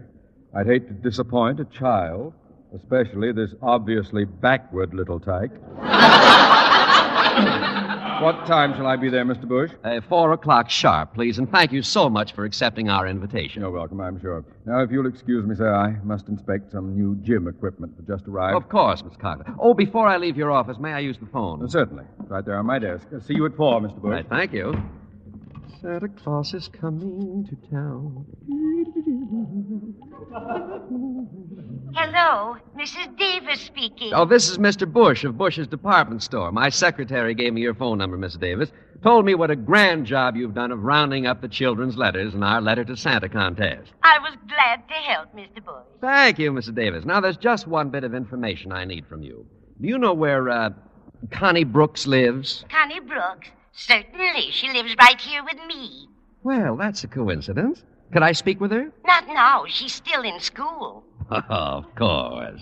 I'd 0.56 0.66
hate 0.66 0.88
to 0.88 0.94
disappoint 0.94 1.60
a 1.60 1.66
child, 1.66 2.34
especially 2.76 3.32
this 3.32 3.52
obviously 3.62 4.26
backward 4.26 4.94
little 4.94 5.20
tyke. 5.20 5.52
What 8.22 8.46
time 8.46 8.74
shall 8.74 8.88
I 8.88 8.96
be 8.96 9.10
there, 9.10 9.26
Mr. 9.26 9.46
Bush? 9.46 9.72
Uh, 9.84 10.00
four 10.08 10.32
o'clock 10.32 10.70
sharp, 10.70 11.14
please, 11.14 11.38
and 11.38 11.52
thank 11.52 11.74
you 11.74 11.82
so 11.82 12.10
much 12.10 12.32
for 12.32 12.46
accepting 12.46 12.90
our 12.90 13.08
invitation. 13.08 13.62
You're 13.62 13.72
welcome, 13.72 14.00
I'm 14.00 14.22
sure. 14.22 14.46
Now, 14.66 14.80
if 14.80 14.90
you'll 14.90 15.06
excuse 15.06 15.46
me, 15.46 15.54
sir, 15.54 15.76
I 15.76 15.98
must 16.02 16.30
inspect 16.30 16.72
some 16.72 16.96
new 16.96 17.16
gym 17.18 17.50
equipment 17.50 17.98
that 17.98 18.08
just 18.08 18.26
arrived. 18.26 18.56
Of 18.56 18.70
course, 18.70 19.04
Miss 19.04 19.18
Conklin. 19.18 19.54
Oh, 19.60 19.74
before 19.74 20.08
I 20.08 20.16
leave 20.16 20.38
your 20.38 20.50
office, 20.50 20.78
may 20.80 20.94
I 20.94 21.00
use 21.00 21.18
the 21.18 21.26
phone? 21.26 21.62
Uh, 21.62 21.68
certainly. 21.68 22.06
Right 22.28 22.46
there 22.46 22.58
on 22.58 22.66
my 22.66 22.80
desk. 22.80 23.06
Uh, 23.14 23.20
see 23.20 23.34
you 23.36 23.46
at 23.48 23.56
four, 23.58 23.82
Mr. 23.82 24.02
Bush. 24.02 24.12
Right, 24.12 24.30
thank 24.30 24.54
you. 24.54 24.82
Santa 25.82 26.08
Claus 26.10 26.54
is 26.54 26.68
coming 26.70 27.46
to 27.50 27.56
town. 27.70 28.26
Hello, 31.96 32.58
Mrs. 32.78 33.18
Davis 33.18 33.62
speaking. 33.62 34.12
Oh, 34.14 34.26
this 34.26 34.50
is 34.50 34.58
Mr. 34.58 34.92
Bush 34.92 35.24
of 35.24 35.38
Bush's 35.38 35.68
department 35.68 36.24
store. 36.24 36.52
My 36.52 36.70
secretary 36.70 37.34
gave 37.34 37.54
me 37.54 37.62
your 37.62 37.74
phone 37.74 37.98
number, 37.98 38.18
Miss 38.18 38.36
Davis. 38.36 38.72
Told 39.04 39.26
me 39.26 39.36
what 39.36 39.52
a 39.52 39.56
grand 39.56 40.06
job 40.06 40.36
you've 40.36 40.56
done 40.56 40.72
of 40.72 40.84
rounding 40.84 41.28
up 41.28 41.42
the 41.42 41.48
children's 41.48 41.98
letters 41.98 42.34
in 42.34 42.42
our 42.44 42.62
letter 42.62 42.84
to 42.86 42.98
Santa 42.98 43.30
contest. 43.30 43.92
I 44.04 44.18
was 44.20 44.36
glad 44.48 44.88
to 44.88 44.94
help, 44.94 45.36
Mr. 45.36 45.64
Bush. 45.64 45.84
Thank 46.02 46.40
you, 46.40 46.52
Mrs. 46.52 46.76
Davis. 46.76 47.06
Now, 47.06 47.20
there's 47.22 47.38
just 47.38 47.68
one 47.68 47.90
bit 47.90 48.04
of 48.04 48.16
information 48.16 48.72
I 48.72 48.86
need 48.86 49.06
from 49.08 49.22
you. 49.22 49.46
Do 49.80 49.88
you 49.88 49.98
know 49.98 50.14
where 50.14 50.50
uh, 50.50 50.70
Connie 51.32 51.66
Brooks 51.66 52.08
lives? 52.08 52.66
Connie 52.70 53.00
Brooks? 53.02 53.50
Certainly. 53.76 54.52
She 54.52 54.72
lives 54.72 54.96
right 55.00 55.20
here 55.20 55.44
with 55.44 55.58
me. 55.68 56.08
Well, 56.44 56.78
that's 56.78 57.04
a 57.04 57.08
coincidence. 57.08 57.84
Could 58.12 58.24
I 58.24 58.32
speak 58.32 58.62
with 58.62 58.72
her? 58.72 58.92
Not 59.06 59.28
now. 59.28 59.66
She's 59.68 59.94
still 59.94 60.22
in 60.22 60.40
school. 60.40 61.04
Oh, 61.30 61.42
of 61.50 61.96
course. 61.96 62.62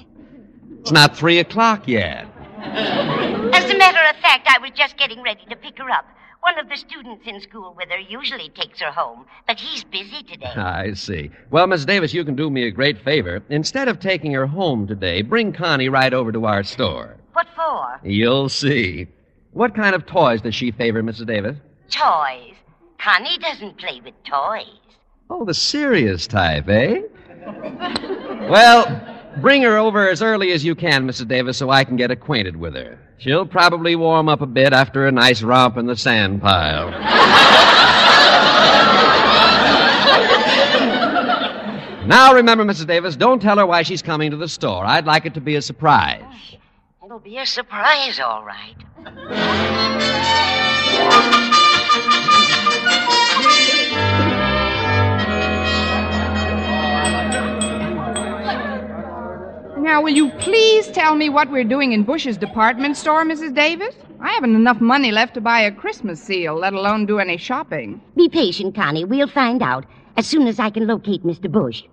It's 0.80 0.92
not 0.92 1.16
three 1.16 1.40
o'clock 1.40 1.88
yet. 1.88 2.28
As 2.60 3.70
a 3.70 3.78
matter 3.78 4.00
of 4.10 4.16
fact, 4.22 4.48
I 4.50 4.58
was 4.60 4.72
just 4.74 4.98
getting 4.98 5.22
ready 5.22 5.46
to 5.50 5.56
pick 5.56 5.78
her 5.78 5.90
up. 5.90 6.06
One 6.42 6.60
of 6.60 6.68
the 6.68 6.76
students 6.76 7.26
in 7.26 7.40
school 7.40 7.74
with 7.78 7.90
her 7.90 8.00
usually 8.00 8.50
takes 8.50 8.82
her 8.82 8.92
home, 8.92 9.26
but 9.48 9.60
he's 9.60 9.84
busy 9.86 10.24
today. 10.24 10.48
I 10.58 10.94
see. 10.94 11.30
Well, 11.52 11.68
Miss 11.68 11.86
Davis, 11.86 12.14
you 12.14 12.26
can 12.26 12.36
do 12.36 12.50
me 12.50 12.64
a 12.68 12.72
great 12.72 13.02
favor. 13.02 13.42
Instead 13.50 13.88
of 13.88 14.00
taking 14.00 14.34
her 14.34 14.46
home 14.46 14.88
today, 14.88 15.22
bring 15.22 15.54
Connie 15.54 15.88
right 15.90 16.14
over 16.14 16.32
to 16.34 16.46
our 16.46 16.64
store. 16.64 17.16
What 17.32 17.48
for? 17.56 18.00
You'll 18.04 18.50
see. 18.50 19.08
What 19.54 19.76
kind 19.76 19.94
of 19.94 20.06
toys 20.08 20.42
does 20.42 20.56
she 20.56 20.72
favor, 20.72 21.04
Mrs. 21.04 21.28
Davis? 21.28 21.58
Toys. 21.90 22.56
Connie 23.00 23.38
doesn't 23.38 23.78
play 23.78 24.02
with 24.04 24.16
toys. 24.24 24.80
Oh, 25.30 25.46
the 25.46 25.54
serious 25.54 26.26
type, 26.26 26.68
eh? 26.68 27.02
well, 28.50 29.20
bring 29.42 29.62
her 29.62 29.78
over 29.78 30.10
as 30.10 30.24
early 30.24 30.52
as 30.54 30.66
you 30.66 30.74
can, 30.74 31.08
Mrs. 31.08 31.28
Davis, 31.28 31.58
so 31.58 31.70
I 31.70 31.84
can 31.84 31.98
get 31.98 32.10
acquainted 32.10 32.56
with 32.56 32.74
her. 32.76 32.98
She'll 33.20 33.46
probably 33.46 33.96
warm 33.96 34.28
up 34.28 34.42
a 34.42 34.48
bit 34.48 34.74
after 34.74 35.08
a 35.08 35.12
nice 35.12 35.44
romp 35.44 35.78
in 35.78 35.86
the 35.86 35.96
sand 35.96 36.42
pile. 36.42 36.90
now, 42.08 42.34
remember, 42.34 42.66
Mrs. 42.66 42.88
Davis, 42.88 43.16
don't 43.16 43.42
tell 43.42 43.58
her 43.58 43.66
why 43.68 43.84
she's 43.84 44.02
coming 44.02 44.32
to 44.32 44.38
the 44.38 44.48
store. 44.48 44.84
I'd 44.84 45.06
like 45.06 45.26
it 45.28 45.36
to 45.36 45.42
be 45.42 45.56
a 45.56 45.62
surprise. 45.62 46.24
It'll 47.06 47.20
be 47.20 47.38
a 47.38 47.46
surprise, 47.46 48.20
all 48.20 48.44
right. 48.44 48.76
Now, 59.84 60.02
will 60.02 60.14
you 60.14 60.32
please 60.40 60.88
tell 60.88 61.14
me 61.14 61.30
what 61.30 61.52
we're 61.52 61.64
doing 61.64 61.92
in 61.92 62.04
Bush's 62.04 62.38
department 62.38 62.98
store, 62.98 63.24
Mrs. 63.26 63.54
Davis? 63.54 63.94
I 64.22 64.32
haven't 64.32 64.56
enough 64.56 64.80
money 64.82 65.12
left 65.12 65.34
to 65.36 65.42
buy 65.42 65.60
a 65.60 65.72
Christmas 65.72 66.20
seal, 66.20 66.56
let 66.56 66.74
alone 66.74 67.06
do 67.06 67.20
any 67.20 67.38
shopping. 67.38 68.02
Be 68.16 68.30
patient, 68.30 68.74
Connie. 68.74 69.06
We'll 69.06 69.28
find 69.28 69.62
out 69.62 69.86
as 70.18 70.26
soon 70.26 70.48
as 70.48 70.58
I 70.58 70.70
can 70.70 70.88
locate 70.88 71.24
Mr. 71.24 71.52
Bush. 71.52 71.84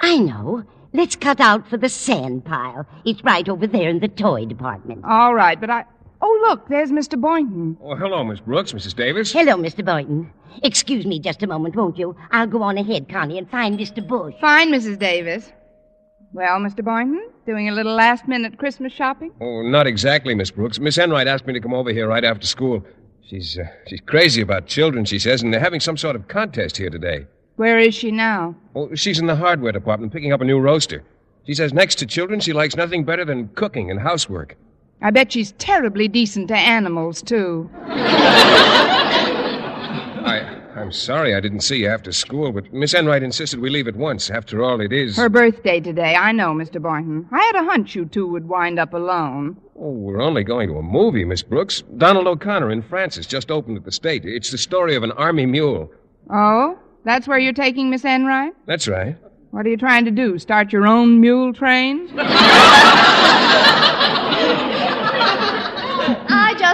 I 0.00 0.18
know. 0.18 0.64
Let's 0.92 1.16
cut 1.16 1.40
out 1.40 1.66
for 1.68 1.76
the 1.76 1.88
sand 1.88 2.44
pile. 2.44 2.86
It's 3.04 3.24
right 3.24 3.48
over 3.48 3.66
there 3.66 3.88
in 3.88 3.98
the 3.98 4.06
toy 4.06 4.44
department. 4.44 5.04
All 5.04 5.34
right, 5.34 5.60
but 5.60 5.70
I. 5.70 5.86
Oh, 6.26 6.38
look, 6.48 6.68
there's 6.68 6.90
Mr. 6.90 7.20
Boynton. 7.20 7.76
Oh, 7.82 7.94
hello, 7.96 8.24
Miss 8.24 8.40
Brooks, 8.40 8.72
Mrs. 8.72 8.96
Davis. 8.96 9.30
Hello, 9.30 9.56
Mr. 9.56 9.84
Boynton. 9.84 10.32
Excuse 10.62 11.04
me 11.04 11.20
just 11.20 11.42
a 11.42 11.46
moment, 11.46 11.76
won't 11.76 11.98
you? 11.98 12.16
I'll 12.30 12.46
go 12.46 12.62
on 12.62 12.78
ahead, 12.78 13.10
Connie, 13.10 13.36
and 13.36 13.50
find 13.50 13.78
Mr. 13.78 14.06
Bush. 14.06 14.32
Fine, 14.40 14.72
Mrs. 14.72 14.98
Davis. 14.98 15.52
Well, 16.32 16.60
Mr. 16.60 16.82
Boynton, 16.82 17.28
doing 17.44 17.68
a 17.68 17.72
little 17.72 17.94
last 17.94 18.26
minute 18.26 18.56
Christmas 18.56 18.90
shopping? 18.90 19.32
Oh, 19.38 19.60
not 19.60 19.86
exactly, 19.86 20.34
Miss 20.34 20.50
Brooks. 20.50 20.78
Miss 20.78 20.96
Enright 20.96 21.26
asked 21.26 21.46
me 21.46 21.52
to 21.52 21.60
come 21.60 21.74
over 21.74 21.92
here 21.92 22.08
right 22.08 22.24
after 22.24 22.46
school. 22.46 22.82
She's 23.20 23.58
uh, 23.58 23.64
she's 23.86 24.00
crazy 24.00 24.40
about 24.40 24.66
children, 24.66 25.04
she 25.04 25.18
says, 25.18 25.42
and 25.42 25.52
they're 25.52 25.60
having 25.60 25.80
some 25.80 25.98
sort 25.98 26.16
of 26.16 26.28
contest 26.28 26.78
here 26.78 26.88
today. 26.88 27.26
Where 27.56 27.78
is 27.78 27.94
she 27.94 28.10
now? 28.10 28.54
Oh, 28.74 28.94
she's 28.94 29.18
in 29.18 29.26
the 29.26 29.36
hardware 29.36 29.72
department 29.72 30.14
picking 30.14 30.32
up 30.32 30.40
a 30.40 30.44
new 30.44 30.58
roaster. 30.58 31.04
She 31.46 31.52
says 31.52 31.74
next 31.74 31.96
to 31.96 32.06
children, 32.06 32.40
she 32.40 32.54
likes 32.54 32.76
nothing 32.76 33.04
better 33.04 33.26
than 33.26 33.48
cooking 33.48 33.90
and 33.90 34.00
housework. 34.00 34.56
I 35.04 35.10
bet 35.10 35.32
she's 35.32 35.52
terribly 35.58 36.08
decent 36.08 36.48
to 36.48 36.56
animals, 36.56 37.20
too. 37.20 37.68
I, 40.24 40.40
I'm 40.74 40.92
sorry 40.92 41.34
I 41.34 41.40
didn't 41.40 41.60
see 41.60 41.80
you 41.80 41.88
after 41.88 42.10
school, 42.10 42.52
but 42.52 42.72
Miss 42.72 42.94
Enright 42.94 43.22
insisted 43.22 43.60
we 43.60 43.68
leave 43.68 43.86
at 43.86 43.96
once. 43.96 44.30
After 44.30 44.62
all, 44.62 44.80
it 44.80 44.94
is. 44.94 45.18
Her 45.18 45.28
birthday 45.28 45.78
today, 45.78 46.14
I 46.16 46.32
know, 46.32 46.54
Mr. 46.54 46.80
Boynton. 46.80 47.28
I 47.30 47.38
had 47.38 47.56
a 47.56 47.64
hunch 47.64 47.94
you 47.94 48.06
two 48.06 48.26
would 48.26 48.48
wind 48.48 48.78
up 48.78 48.94
alone. 48.94 49.58
Oh, 49.78 49.90
we're 49.90 50.22
only 50.22 50.42
going 50.42 50.70
to 50.70 50.78
a 50.78 50.82
movie, 50.82 51.26
Miss 51.26 51.42
Brooks. 51.42 51.82
Donald 51.98 52.26
O'Connor 52.26 52.70
in 52.70 52.80
Francis 52.80 53.26
just 53.26 53.50
opened 53.50 53.76
at 53.76 53.84
the 53.84 53.92
State. 53.92 54.24
It's 54.24 54.52
the 54.52 54.56
story 54.56 54.94
of 54.94 55.02
an 55.02 55.12
army 55.12 55.44
mule. 55.44 55.92
Oh? 56.30 56.78
That's 57.04 57.28
where 57.28 57.38
you're 57.38 57.52
taking 57.52 57.90
Miss 57.90 58.06
Enright? 58.06 58.54
That's 58.64 58.88
right. 58.88 59.18
What 59.50 59.66
are 59.66 59.68
you 59.68 59.76
trying 59.76 60.06
to 60.06 60.10
do? 60.10 60.38
Start 60.38 60.72
your 60.72 60.86
own 60.86 61.20
mule 61.20 61.52
train? 61.52 62.08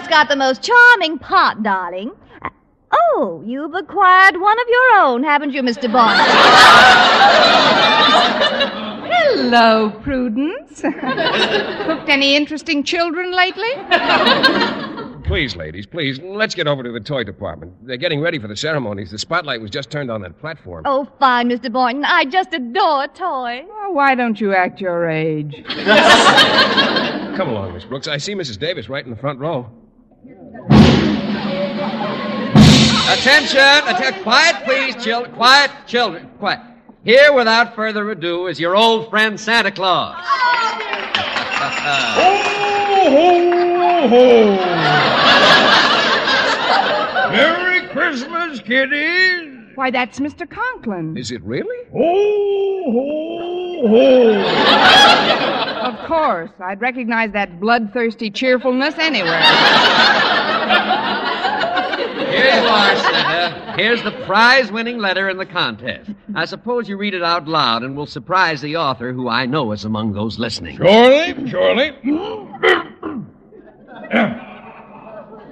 I 0.00 0.02
just 0.04 0.10
got 0.12 0.28
the 0.30 0.36
most 0.36 0.62
charming 0.62 1.18
pot, 1.18 1.62
darling. 1.62 2.12
Oh, 2.90 3.42
you've 3.44 3.74
acquired 3.74 4.40
one 4.40 4.58
of 4.58 4.66
your 4.66 5.00
own, 5.02 5.22
haven't 5.22 5.52
you, 5.52 5.60
Mr. 5.60 5.92
Bond? 5.92 6.18
Hello, 9.12 9.90
Prudence. 10.02 10.80
Cooked 10.80 12.08
any 12.08 12.34
interesting 12.34 12.82
children 12.82 13.36
lately? 13.36 13.68
Please, 15.24 15.54
ladies, 15.54 15.84
please, 15.84 16.18
let's 16.20 16.54
get 16.54 16.66
over 16.66 16.82
to 16.82 16.90
the 16.92 17.00
toy 17.00 17.22
department. 17.22 17.74
They're 17.86 17.98
getting 17.98 18.22
ready 18.22 18.38
for 18.38 18.48
the 18.48 18.56
ceremonies. 18.56 19.10
The 19.10 19.18
spotlight 19.18 19.60
was 19.60 19.70
just 19.70 19.90
turned 19.90 20.10
on 20.10 20.22
that 20.22 20.40
platform. 20.40 20.84
oh, 20.86 21.06
fine, 21.18 21.50
Mr. 21.50 21.70
Boynton. 21.70 22.06
I 22.06 22.24
just 22.24 22.54
adore 22.54 23.06
toys. 23.08 23.66
Oh, 23.70 23.90
why 23.92 24.14
don't 24.14 24.40
you 24.40 24.54
act 24.54 24.80
your 24.80 25.10
age? 25.10 25.62
Come 27.36 27.50
along, 27.50 27.74
Miss 27.74 27.84
Brooks. 27.84 28.08
I 28.08 28.16
see 28.16 28.34
Mrs. 28.34 28.58
Davis 28.58 28.88
right 28.88 29.04
in 29.04 29.10
the 29.10 29.16
front 29.16 29.38
row. 29.38 29.70
Attention! 33.12 33.58
Atten- 33.58 34.22
quiet, 34.22 34.56
please, 34.64 34.94
children. 35.02 35.34
Quiet, 35.34 35.70
children. 35.88 36.30
Quiet. 36.38 36.60
Here, 37.04 37.32
without 37.32 37.74
further 37.74 38.08
ado, 38.10 38.46
is 38.46 38.60
your 38.60 38.76
old 38.76 39.10
friend 39.10 39.40
Santa 39.40 39.72
Claus. 39.72 40.14
ho, 42.14 42.36
ho, 43.10 44.08
ho! 44.08 44.56
Merry 47.32 47.88
Christmas, 47.88 48.60
kiddies! 48.60 49.72
Why, 49.74 49.90
that's 49.90 50.20
Mr. 50.20 50.48
Conklin. 50.48 51.16
Is 51.16 51.32
it 51.32 51.42
really? 51.42 51.88
Ho, 51.92 52.92
ho, 52.92 53.88
ho! 53.88 54.40
Of 55.88 55.98
course. 56.06 56.50
I'd 56.62 56.80
recognize 56.80 57.32
that 57.32 57.58
bloodthirsty 57.58 58.30
cheerfulness 58.30 58.94
anywhere. 58.98 59.40
Here 62.30 62.44
you 62.62 62.68
are, 62.68 62.96
Santa. 62.96 63.72
Here's 63.76 64.02
the 64.02 64.12
prize 64.26 64.70
winning 64.72 64.98
letter 64.98 65.28
in 65.28 65.36
the 65.38 65.46
contest. 65.46 66.10
I 66.34 66.44
suppose 66.44 66.88
you 66.88 66.96
read 66.96 67.14
it 67.14 67.22
out 67.22 67.46
loud 67.48 67.82
and 67.82 67.96
will 67.96 68.06
surprise 68.06 68.60
the 68.60 68.76
author, 68.76 69.12
who 69.12 69.28
I 69.28 69.46
know 69.46 69.72
is 69.72 69.84
among 69.84 70.12
those 70.12 70.38
listening. 70.38 70.76
Surely, 70.76 71.48
surely. 71.48 71.92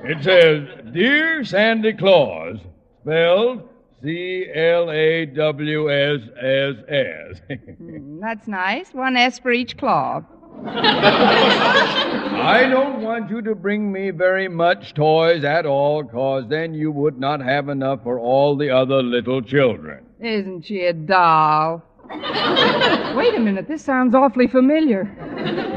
it 0.05 0.23
says, 0.23 0.93
Dear 0.93 1.45
Sandy 1.45 1.93
Claus, 1.93 2.59
spelled 3.03 3.69
C 4.03 4.47
L 4.55 4.91
A 4.91 5.27
W 5.27 5.91
S 5.91 6.21
S 6.41 6.75
S. 6.89 7.41
Hmm, 7.79 8.21
That's 8.21 8.47
nice. 8.47 8.93
One 8.95 9.17
S 9.17 9.39
for 9.39 9.51
each 9.51 9.77
claw. 9.77 10.23
I 12.41 12.69
don't 12.69 13.03
want 13.03 13.31
you 13.31 13.43
to 13.43 13.55
bring 13.55 13.93
me 13.93 14.11
very 14.11 14.49
much 14.49 14.95
toys 14.95 15.45
at 15.45 15.67
all, 15.67 16.05
cause 16.05 16.45
then 16.49 16.73
you 16.73 16.91
would 16.91 17.19
not 17.19 17.41
have 17.41 17.69
enough 17.69 18.03
for 18.03 18.19
all 18.19 18.57
the 18.57 18.71
other 18.71 19.03
little 19.03 19.43
children. 19.43 20.05
Isn't 20.21 20.63
she 20.67 20.85
a 20.85 20.93
doll? 20.93 21.83
Wait 22.11 23.35
a 23.35 23.41
minute, 23.41 23.69
this 23.69 23.83
sounds 23.83 24.15
awfully 24.15 24.47
familiar. 24.47 25.15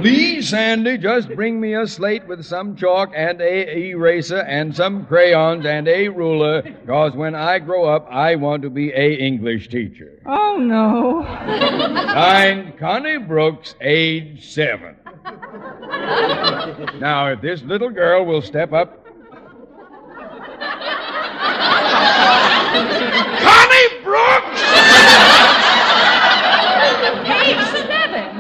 Please, 0.02 0.50
Sandy, 0.50 0.98
just 0.98 1.28
bring 1.36 1.60
me 1.60 1.74
a 1.76 1.86
slate 1.86 2.26
with 2.26 2.46
some 2.46 2.76
chalk 2.76 3.12
and 3.14 3.42
a 3.42 3.78
eraser 3.90 4.40
and 4.40 4.74
some 4.74 5.06
crayons 5.08 5.66
and 5.66 5.90
a 5.90 6.08
ruler, 6.08 6.62
because 6.62 7.14
when 7.16 7.36
I 7.36 7.60
grow 7.60 7.84
up, 7.84 8.08
I 8.10 8.36
want 8.36 8.62
to 8.64 8.70
be 8.70 8.92
a 8.92 9.14
English 9.16 9.68
teacher. 9.68 10.22
Oh, 10.26 10.58
no. 10.58 11.26
Signed, 12.14 12.78
Connie 12.80 13.18
Brooks, 13.18 13.76
age 13.82 14.50
seven. 14.50 14.96
Now, 17.00 17.28
if 17.28 17.42
this 17.42 17.62
little 17.64 17.90
girl 17.90 18.26
will 18.26 18.42
step 18.42 18.74
up. 18.74 19.06
Connie 23.42 23.90
Brooks! 24.04 24.62
Age 27.28 27.66
seven. 27.86 28.38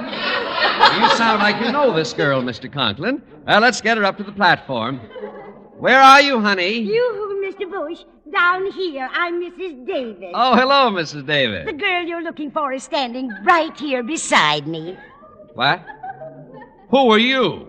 You 1.01 1.09
sound 1.15 1.39
like 1.41 1.59
you 1.63 1.71
know 1.71 1.93
this 1.93 2.13
girl, 2.13 2.41
Mr. 2.41 2.71
Conklin. 2.71 3.21
Well, 3.45 3.61
let's 3.61 3.81
get 3.81 3.97
her 3.97 4.05
up 4.05 4.17
to 4.17 4.23
the 4.23 4.31
platform. 4.31 4.99
Where 5.79 5.99
are 5.99 6.21
you, 6.21 6.39
honey? 6.39 6.77
You, 6.77 7.43
Mr. 7.43 7.69
Bush, 7.69 8.03
down 8.31 8.71
here. 8.71 9.09
I'm 9.11 9.41
Mrs. 9.41 9.85
Davis. 9.87 10.31
Oh, 10.35 10.55
hello, 10.55 10.91
Mrs. 10.91 11.25
Davis. 11.25 11.65
The 11.65 11.73
girl 11.73 12.03
you're 12.03 12.21
looking 12.23 12.51
for 12.51 12.71
is 12.71 12.83
standing 12.83 13.31
right 13.43 13.75
here 13.79 14.03
beside 14.03 14.67
me. 14.67 14.97
What? 15.55 15.83
Who 16.91 17.09
are 17.09 17.17
you? 17.17 17.67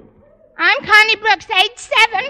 I'm 0.58 0.84
Connie 0.84 1.14
Brooks, 1.14 1.46
age 1.48 1.76
seven. 1.76 2.24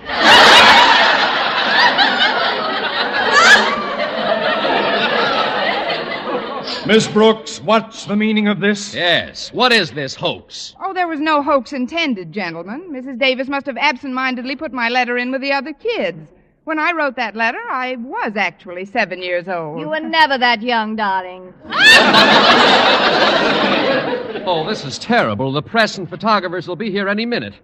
Miss 6.87 7.09
Brooks, 7.09 7.63
what's 7.63 8.05
the 8.05 8.15
meaning 8.15 8.49
of 8.49 8.61
this? 8.61 8.95
Yes. 8.95 9.51
What 9.55 9.73
is 9.73 9.93
this 9.93 10.15
hoax? 10.15 10.75
Oh, 10.85 10.93
there 10.93 11.09
was 11.09 11.19
no 11.19 11.43
hoax 11.43 11.73
intended, 11.73 12.31
gentlemen. 12.31 12.91
Mrs. 12.91 13.19
Davis 13.19 13.49
must 13.49 13.65
have 13.65 13.79
absent-mindedly 13.79 14.57
put 14.57 14.75
my 14.75 14.91
letter 14.91 15.17
in 15.17 15.33
with 15.33 15.41
the 15.41 15.53
other 15.53 15.73
kids. 15.73 16.29
When 16.65 16.79
I 16.79 16.93
wrote 16.93 17.17
that 17.17 17.35
letter, 17.35 17.61
I 17.71 17.97
was 17.97 18.37
actually 18.37 18.85
seven 18.85 19.23
years 19.23 19.49
old. 19.49 19.81
You 19.81 19.89
were 19.89 20.01
never 20.01 20.37
that 20.37 20.61
young, 20.61 20.97
darling. 20.97 21.55
Oh, 24.45 24.67
this 24.67 24.85
is 24.85 24.99
terrible. 24.99 25.53
The 25.53 25.63
press 25.63 25.99
and 25.99 26.09
photographers 26.09 26.67
will 26.67 26.77
be 26.77 26.91
here 26.91 27.09
any 27.09 27.25
minute. 27.25 27.55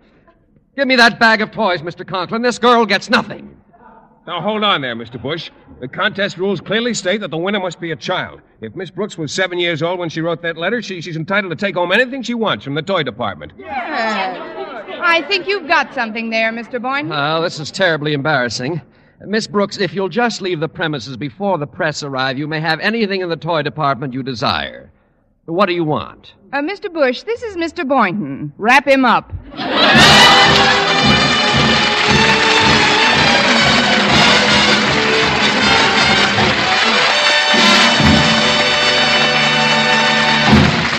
Give 0.77 0.87
me 0.87 0.97
that 0.97 1.19
bag 1.19 1.41
of 1.41 1.51
toys, 1.51 1.83
Mr. 1.83 2.07
Conklin. 2.07 2.43
This 2.43 2.59
girl 2.59 2.87
gets 2.87 3.11
nothing. 3.11 3.57
Now, 4.29 4.41
hold 4.41 4.63
on 4.63 4.83
there, 4.83 4.95
Mr. 4.95 5.21
Bush. 5.21 5.51
The 5.81 5.89
contest 5.89 6.37
rules 6.37 6.61
clearly 6.61 6.95
state 6.95 7.21
that 7.23 7.31
the 7.31 7.39
winner 7.39 7.59
must 7.59 7.81
be 7.81 7.93
a 7.93 7.97
child. 7.97 8.43
If 8.61 8.77
Miss 8.77 8.91
Brooks 8.91 9.17
was 9.17 9.33
seven 9.33 9.59
years 9.59 9.83
old 9.83 9.99
when 9.99 10.09
she 10.09 10.21
wrote 10.21 10.43
that 10.43 10.57
letter, 10.57 10.83
she, 10.83 11.01
she's 11.01 11.17
entitled 11.17 11.51
to 11.51 11.57
take 11.57 11.75
home 11.75 11.91
anything 11.93 12.23
she 12.23 12.35
wants 12.35 12.65
from 12.65 12.75
the 12.75 12.83
toy 12.83 13.03
department. 13.03 13.53
I 13.59 15.25
think 15.27 15.49
you've 15.49 15.67
got 15.67 15.95
something 15.95 16.31
there, 16.31 16.53
Mr. 16.53 16.81
Boynton. 16.81 17.11
Oh, 17.11 17.17
ah, 17.17 17.41
this 17.41 17.59
is 17.59 17.71
terribly 17.71 18.13
embarrassing. 18.13 18.81
Miss 19.27 19.47
Brooks, 19.47 19.79
if 19.79 19.95
you'll 19.95 20.09
just 20.09 20.43
leave 20.43 20.61
the 20.61 20.69
premises 20.69 21.17
before 21.17 21.59
the 21.59 21.67
press 21.67 22.03
arrive, 22.03 22.39
you 22.39 22.47
may 22.47 22.61
have 22.61 22.79
anything 22.81 23.23
in 23.23 23.31
the 23.31 23.37
toy 23.37 23.63
department 23.63 24.13
you 24.13 24.23
desire. 24.23 24.93
What 25.49 25.65
do 25.65 25.73
you 25.73 25.85
want? 25.85 26.35
Uh, 26.53 26.59
Mr. 26.59 26.93
Bush, 26.93 27.23
this 27.23 27.43
is 27.43 27.57
Mr. 27.57 27.89
Boynton. 27.89 28.53
Wrap 28.59 28.87
him 28.87 29.07
up. 29.07 29.33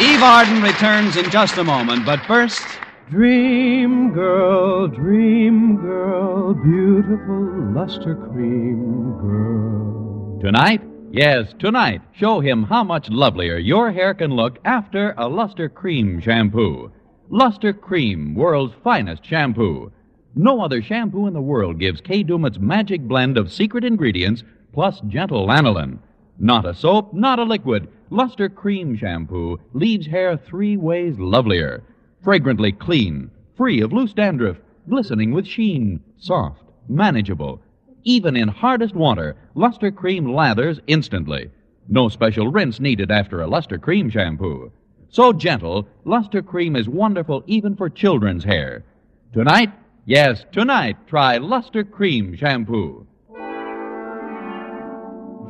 Eve 0.02 0.24
Arden 0.24 0.64
returns 0.64 1.16
in 1.16 1.30
just 1.30 1.58
a 1.58 1.64
moment, 1.64 2.04
but 2.04 2.20
first. 2.26 2.66
Dream 3.12 4.12
girl, 4.14 4.88
dream 4.88 5.78
girl, 5.78 6.56
beautiful 6.56 7.72
luster 7.76 8.16
cream 8.16 9.14
girl. 9.22 10.40
Tonight? 10.42 10.82
Yes, 11.12 11.56
tonight. 11.58 12.02
Show 12.14 12.40
him 12.40 12.64
how 12.64 12.84
much 12.84 13.10
lovelier 13.10 13.58
your 13.58 13.92
hair 13.92 14.14
can 14.14 14.32
look 14.32 14.60
after 14.64 15.16
a 15.18 15.28
Luster 15.28 15.68
Cream 15.68 16.20
shampoo. 16.20 16.92
Luster 17.30 17.74
Cream, 17.74 18.36
world's 18.36 18.76
finest 18.84 19.26
shampoo. 19.26 19.92
No 20.36 20.62
other 20.62 20.84
shampoo 20.84 21.26
in 21.26 21.34
the 21.34 21.42
world 21.42 21.80
gives 21.80 22.00
Kay 22.00 22.24
Daumit's 22.24 22.60
magic 22.60 23.02
blend 23.02 23.40
of 23.40 23.52
secret 23.52 23.84
ingredients 23.84 24.44
plus 24.72 25.02
gentle 25.08 25.48
lanolin. 25.48 25.98
Not 26.38 26.68
a 26.68 26.76
soap, 26.76 27.12
not 27.12 27.40
a 27.40 27.44
liquid. 27.44 27.88
Luster 28.12 28.48
Cream 28.48 28.96
shampoo 28.96 29.60
leaves 29.74 30.06
hair 30.06 30.38
three 30.38 30.78
ways 30.78 31.18
lovelier. 31.18 31.82
Fragrantly 32.24 32.72
clean, 32.72 33.32
free 33.58 33.82
of 33.82 33.92
loose 33.92 34.14
dandruff, 34.14 34.58
glistening 34.88 35.32
with 35.32 35.48
sheen, 35.48 36.02
soft, 36.20 36.62
manageable. 36.88 37.62
Even 38.10 38.36
in 38.36 38.48
hardest 38.48 38.96
water, 38.96 39.36
Luster 39.54 39.92
Cream 39.92 40.26
lathers 40.26 40.80
instantly. 40.88 41.52
No 41.88 42.10
special 42.10 42.48
rinse 42.48 42.80
needed 42.80 43.12
after 43.12 43.40
a 43.40 43.46
Luster 43.46 43.78
Cream 43.78 44.10
shampoo. 44.10 44.72
So 45.10 45.32
gentle, 45.32 45.88
Luster 46.06 46.42
Cream 46.42 46.76
is 46.76 46.90
wonderful 46.90 47.44
even 47.46 47.76
for 47.76 47.88
children's 47.88 48.44
hair. 48.44 48.84
Tonight, 49.32 49.72
yes, 50.08 50.44
tonight, 50.52 50.98
try 51.06 51.38
Luster 51.38 51.84
Cream 51.84 52.36
shampoo. 52.36 53.06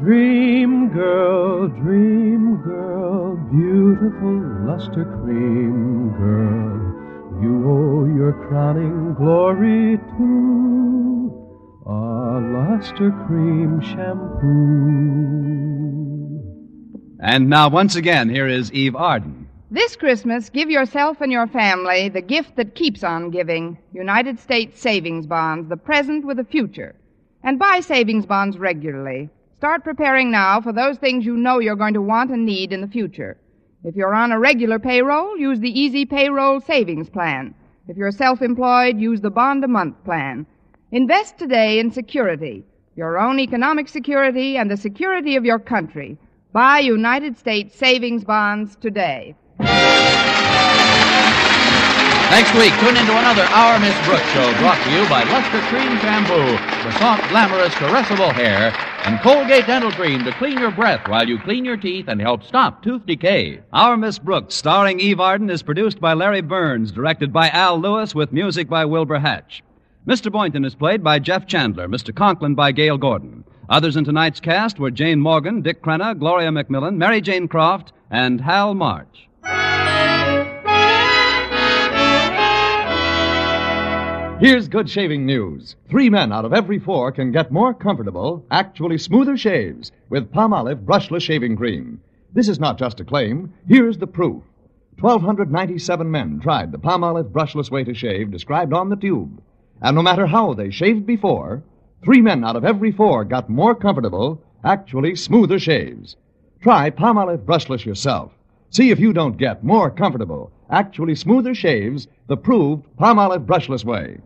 Dream 0.02 0.89
girl, 0.89 1.69
dream 1.69 2.58
girl, 2.62 3.38
beautiful 3.54 4.36
luster 4.67 5.06
cream 5.24 6.10
girl. 6.17 7.41
You 7.41 7.54
owe 7.69 8.06
your 8.17 8.34
crowning 8.50 9.13
glory 9.13 9.98
to 9.98 11.09
a 11.89 12.39
luster 12.39 13.10
cream 13.25 13.82
shampoo. 13.82 14.45
And 17.19 17.49
now, 17.49 17.67
once 17.69 17.95
again, 17.95 18.30
here 18.30 18.47
is 18.47 18.71
Eve 18.71 18.95
Arden. 18.95 19.49
This 19.71 19.95
Christmas, 19.95 20.52
give 20.52 20.69
yourself 20.69 21.19
and 21.19 21.32
your 21.32 21.47
family 21.47 22.10
the 22.10 22.21
gift 22.21 22.56
that 22.58 22.75
keeps 22.75 23.04
on 23.04 23.32
giving 23.32 23.80
United 23.91 24.39
States 24.39 24.80
savings 24.80 25.25
bonds, 25.25 25.67
the 25.67 25.78
present 25.78 26.25
with 26.25 26.38
a 26.38 26.43
future. 26.43 26.93
And 27.43 27.58
buy 27.58 27.80
savings 27.80 28.28
bonds 28.28 28.60
regularly. 28.60 29.30
Start 29.58 29.84
preparing 29.84 30.30
now 30.30 30.62
for 30.62 30.71
those 30.71 30.99
things 30.99 31.25
you 31.25 31.36
know 31.36 31.58
you're 31.58 31.75
going 31.75 31.95
to 31.95 32.02
want 32.04 32.30
and 32.30 32.45
need 32.45 32.71
in 32.71 32.82
the 32.82 32.88
future. 32.88 33.36
If 33.84 33.95
you're 33.95 34.13
on 34.13 34.32
a 34.32 34.39
regular 34.39 34.78
payroll, 34.78 35.38
use 35.38 35.60
the 35.60 35.80
Easy 35.80 36.06
Payroll 36.06 36.62
Savings 36.62 37.10
Plan. 37.10 37.56
If 37.88 37.97
you're 37.97 38.12
self 38.12 38.43
employed, 38.43 38.99
use 38.99 39.21
the 39.21 39.32
Bond 39.32 39.63
a 39.63 39.67
Month 39.67 40.04
Plan. 40.04 40.45
Invest 40.91 41.38
today 41.38 41.78
in 41.78 41.91
security, 41.91 42.63
your 42.95 43.19
own 43.19 43.39
economic 43.39 43.88
security 43.88 44.58
and 44.58 44.71
the 44.71 44.78
security 44.78 45.36
of 45.36 45.45
your 45.45 45.60
country. 45.60 46.17
Buy 46.52 46.80
United 46.80 47.38
States 47.38 47.75
savings 47.75 48.23
bonds 48.23 48.75
today. 48.75 49.36
Next 52.32 52.54
week, 52.56 52.73
tune 52.80 52.97
into 52.97 53.15
another 53.15 53.43
Our 53.43 53.80
Miss 53.80 53.93
Brooks 54.08 54.28
show 54.34 54.52
brought 54.58 54.84
to 54.84 54.89
you 54.89 55.08
by 55.08 55.23
Luster 55.25 55.60
Cream 55.69 55.95
Shampoo 55.99 56.58
for 56.82 56.91
soft, 56.97 57.30
glamorous, 57.30 57.73
caressable 57.75 58.34
hair 58.34 58.73
and 59.06 59.19
Colgate 59.19 59.67
Dental 59.67 59.91
Cream 59.91 60.23
to 60.23 60.32
clean 60.34 60.58
your 60.58 60.71
breath 60.71 61.08
while 61.08 61.28
you 61.30 61.38
clean 61.38 61.65
your 61.65 61.78
teeth 61.78 62.08
and 62.08 62.19
help 62.19 62.43
stop 62.43 62.82
tooth 62.82 63.06
decay. 63.06 63.62
Our 63.73 63.95
Miss 63.95 64.17
Brooks, 64.17 64.56
starring 64.56 64.99
Eve 64.99 65.19
Arden, 65.19 65.52
is 65.52 65.62
produced 65.62 66.02
by 66.02 66.15
Larry 66.15 66.41
Berns, 66.41 66.91
directed 66.91 67.32
by 67.32 67.49
Al 67.49 67.80
Lewis, 67.80 68.15
with 68.15 68.34
music 68.34 68.67
by 68.67 68.86
Wilbur 68.86 69.19
Hatch. 69.19 69.62
Mr. 70.07 70.31
Boynton 70.31 70.63
is 70.63 70.75
played 70.75 71.03
by 71.03 71.19
Jeff 71.19 71.45
Chandler, 71.45 71.88
Mr. 71.88 72.15
Conklin 72.15 72.55
by 72.55 72.71
Gale 72.71 72.97
Gordon. 72.97 73.43
Others 73.67 73.97
in 73.97 74.05
tonight's 74.05 74.39
cast 74.39 74.79
were 74.79 74.89
Jane 74.89 75.19
Morgan, 75.19 75.62
Dick 75.62 75.83
Crenna, 75.83 76.17
Gloria 76.17 76.49
McMillan, 76.49 76.95
Mary 76.95 77.19
Jane 77.19 77.49
Croft, 77.49 77.91
and 78.09 78.39
Hal 78.39 78.73
March. 78.73 79.27
Here's 84.39 84.69
good 84.69 84.89
shaving 84.89 85.25
news. 85.25 85.75
Three 85.89 86.09
men 86.09 86.31
out 86.31 86.45
of 86.45 86.53
every 86.53 86.79
four 86.79 87.12
can 87.12 87.33
get 87.33 87.51
more 87.51 87.73
comfortable, 87.73 88.45
actually 88.49 88.97
smoother 88.97 89.35
shaves 89.35 89.91
with 90.09 90.31
Palmolive 90.31 90.85
brushless 90.85 91.23
shaving 91.23 91.57
cream. 91.57 91.99
This 92.33 92.47
is 92.47 92.57
not 92.57 92.79
just 92.79 93.01
a 93.01 93.05
claim. 93.05 93.53
Here's 93.67 93.97
the 93.97 94.07
proof. 94.07 94.43
1,297 95.01 96.09
men 96.09 96.39
tried 96.39 96.71
the 96.71 96.79
Palmolive 96.79 97.31
brushless 97.31 97.69
way 97.69 97.83
to 97.83 97.93
shave 97.93 98.31
described 98.31 98.73
on 98.73 98.88
the 98.88 98.95
tube. 98.95 99.41
And 99.81 99.95
no 99.95 100.01
matter 100.01 100.27
how 100.27 100.53
they 100.53 100.71
shaved 100.71 101.05
before, 101.05 101.63
three 102.03 102.21
men 102.21 102.43
out 102.43 102.55
of 102.55 102.65
every 102.65 102.91
four 102.91 103.23
got 103.23 103.49
more 103.49 103.75
comfortable, 103.75 104.41
actually 104.63 105.15
smoother 105.15 105.59
shaves. 105.59 106.15
Try 106.61 106.89
Palmolive 106.89 107.45
brushless 107.45 107.85
yourself. 107.85 108.31
See 108.69 108.91
if 108.91 108.99
you 108.99 109.13
don't 109.13 109.37
get 109.37 109.63
more 109.63 109.89
comfortable, 109.89 110.51
actually 110.69 111.15
smoother 111.15 111.55
shaves 111.55 112.07
the 112.27 112.37
proved 112.37 112.85
Palmolive 112.99 113.45
brushless 113.45 113.85
way. 113.85 114.17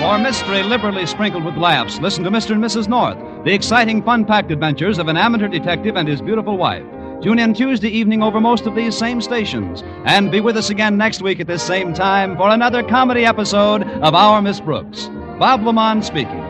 For 0.00 0.18
mystery 0.18 0.62
liberally 0.64 1.06
sprinkled 1.06 1.44
with 1.44 1.56
laughs, 1.56 2.00
listen 2.00 2.24
to 2.24 2.30
Mr. 2.30 2.50
and 2.50 2.62
Mrs. 2.62 2.88
North, 2.88 3.16
the 3.44 3.54
exciting, 3.54 4.02
fun 4.02 4.24
packed 4.24 4.50
adventures 4.50 4.98
of 4.98 5.08
an 5.08 5.16
amateur 5.16 5.48
detective 5.48 5.96
and 5.96 6.08
his 6.08 6.20
beautiful 6.20 6.58
wife. 6.58 6.84
Tune 7.24 7.38
in 7.38 7.54
Tuesday 7.54 7.88
evening 7.88 8.22
over 8.22 8.38
most 8.38 8.66
of 8.66 8.74
these 8.74 8.94
same 8.94 9.18
stations. 9.22 9.82
And 10.04 10.30
be 10.30 10.42
with 10.42 10.58
us 10.58 10.68
again 10.68 10.98
next 10.98 11.22
week 11.22 11.40
at 11.40 11.46
this 11.46 11.62
same 11.62 11.94
time 11.94 12.36
for 12.36 12.50
another 12.50 12.82
comedy 12.82 13.24
episode 13.24 13.82
of 13.82 14.14
Our 14.14 14.42
Miss 14.42 14.60
Brooks. 14.60 15.06
Bob 15.38 15.62
LeMond 15.62 16.04
speaking. 16.04 16.42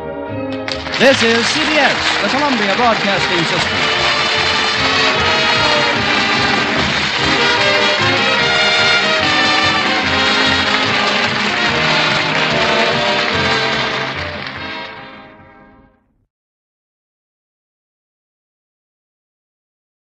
This 0.99 1.23
is 1.23 1.45
CBS, 1.45 2.23
the 2.23 2.29
Columbia 2.29 2.75
Broadcasting 2.75 3.45
System. 3.45 4.14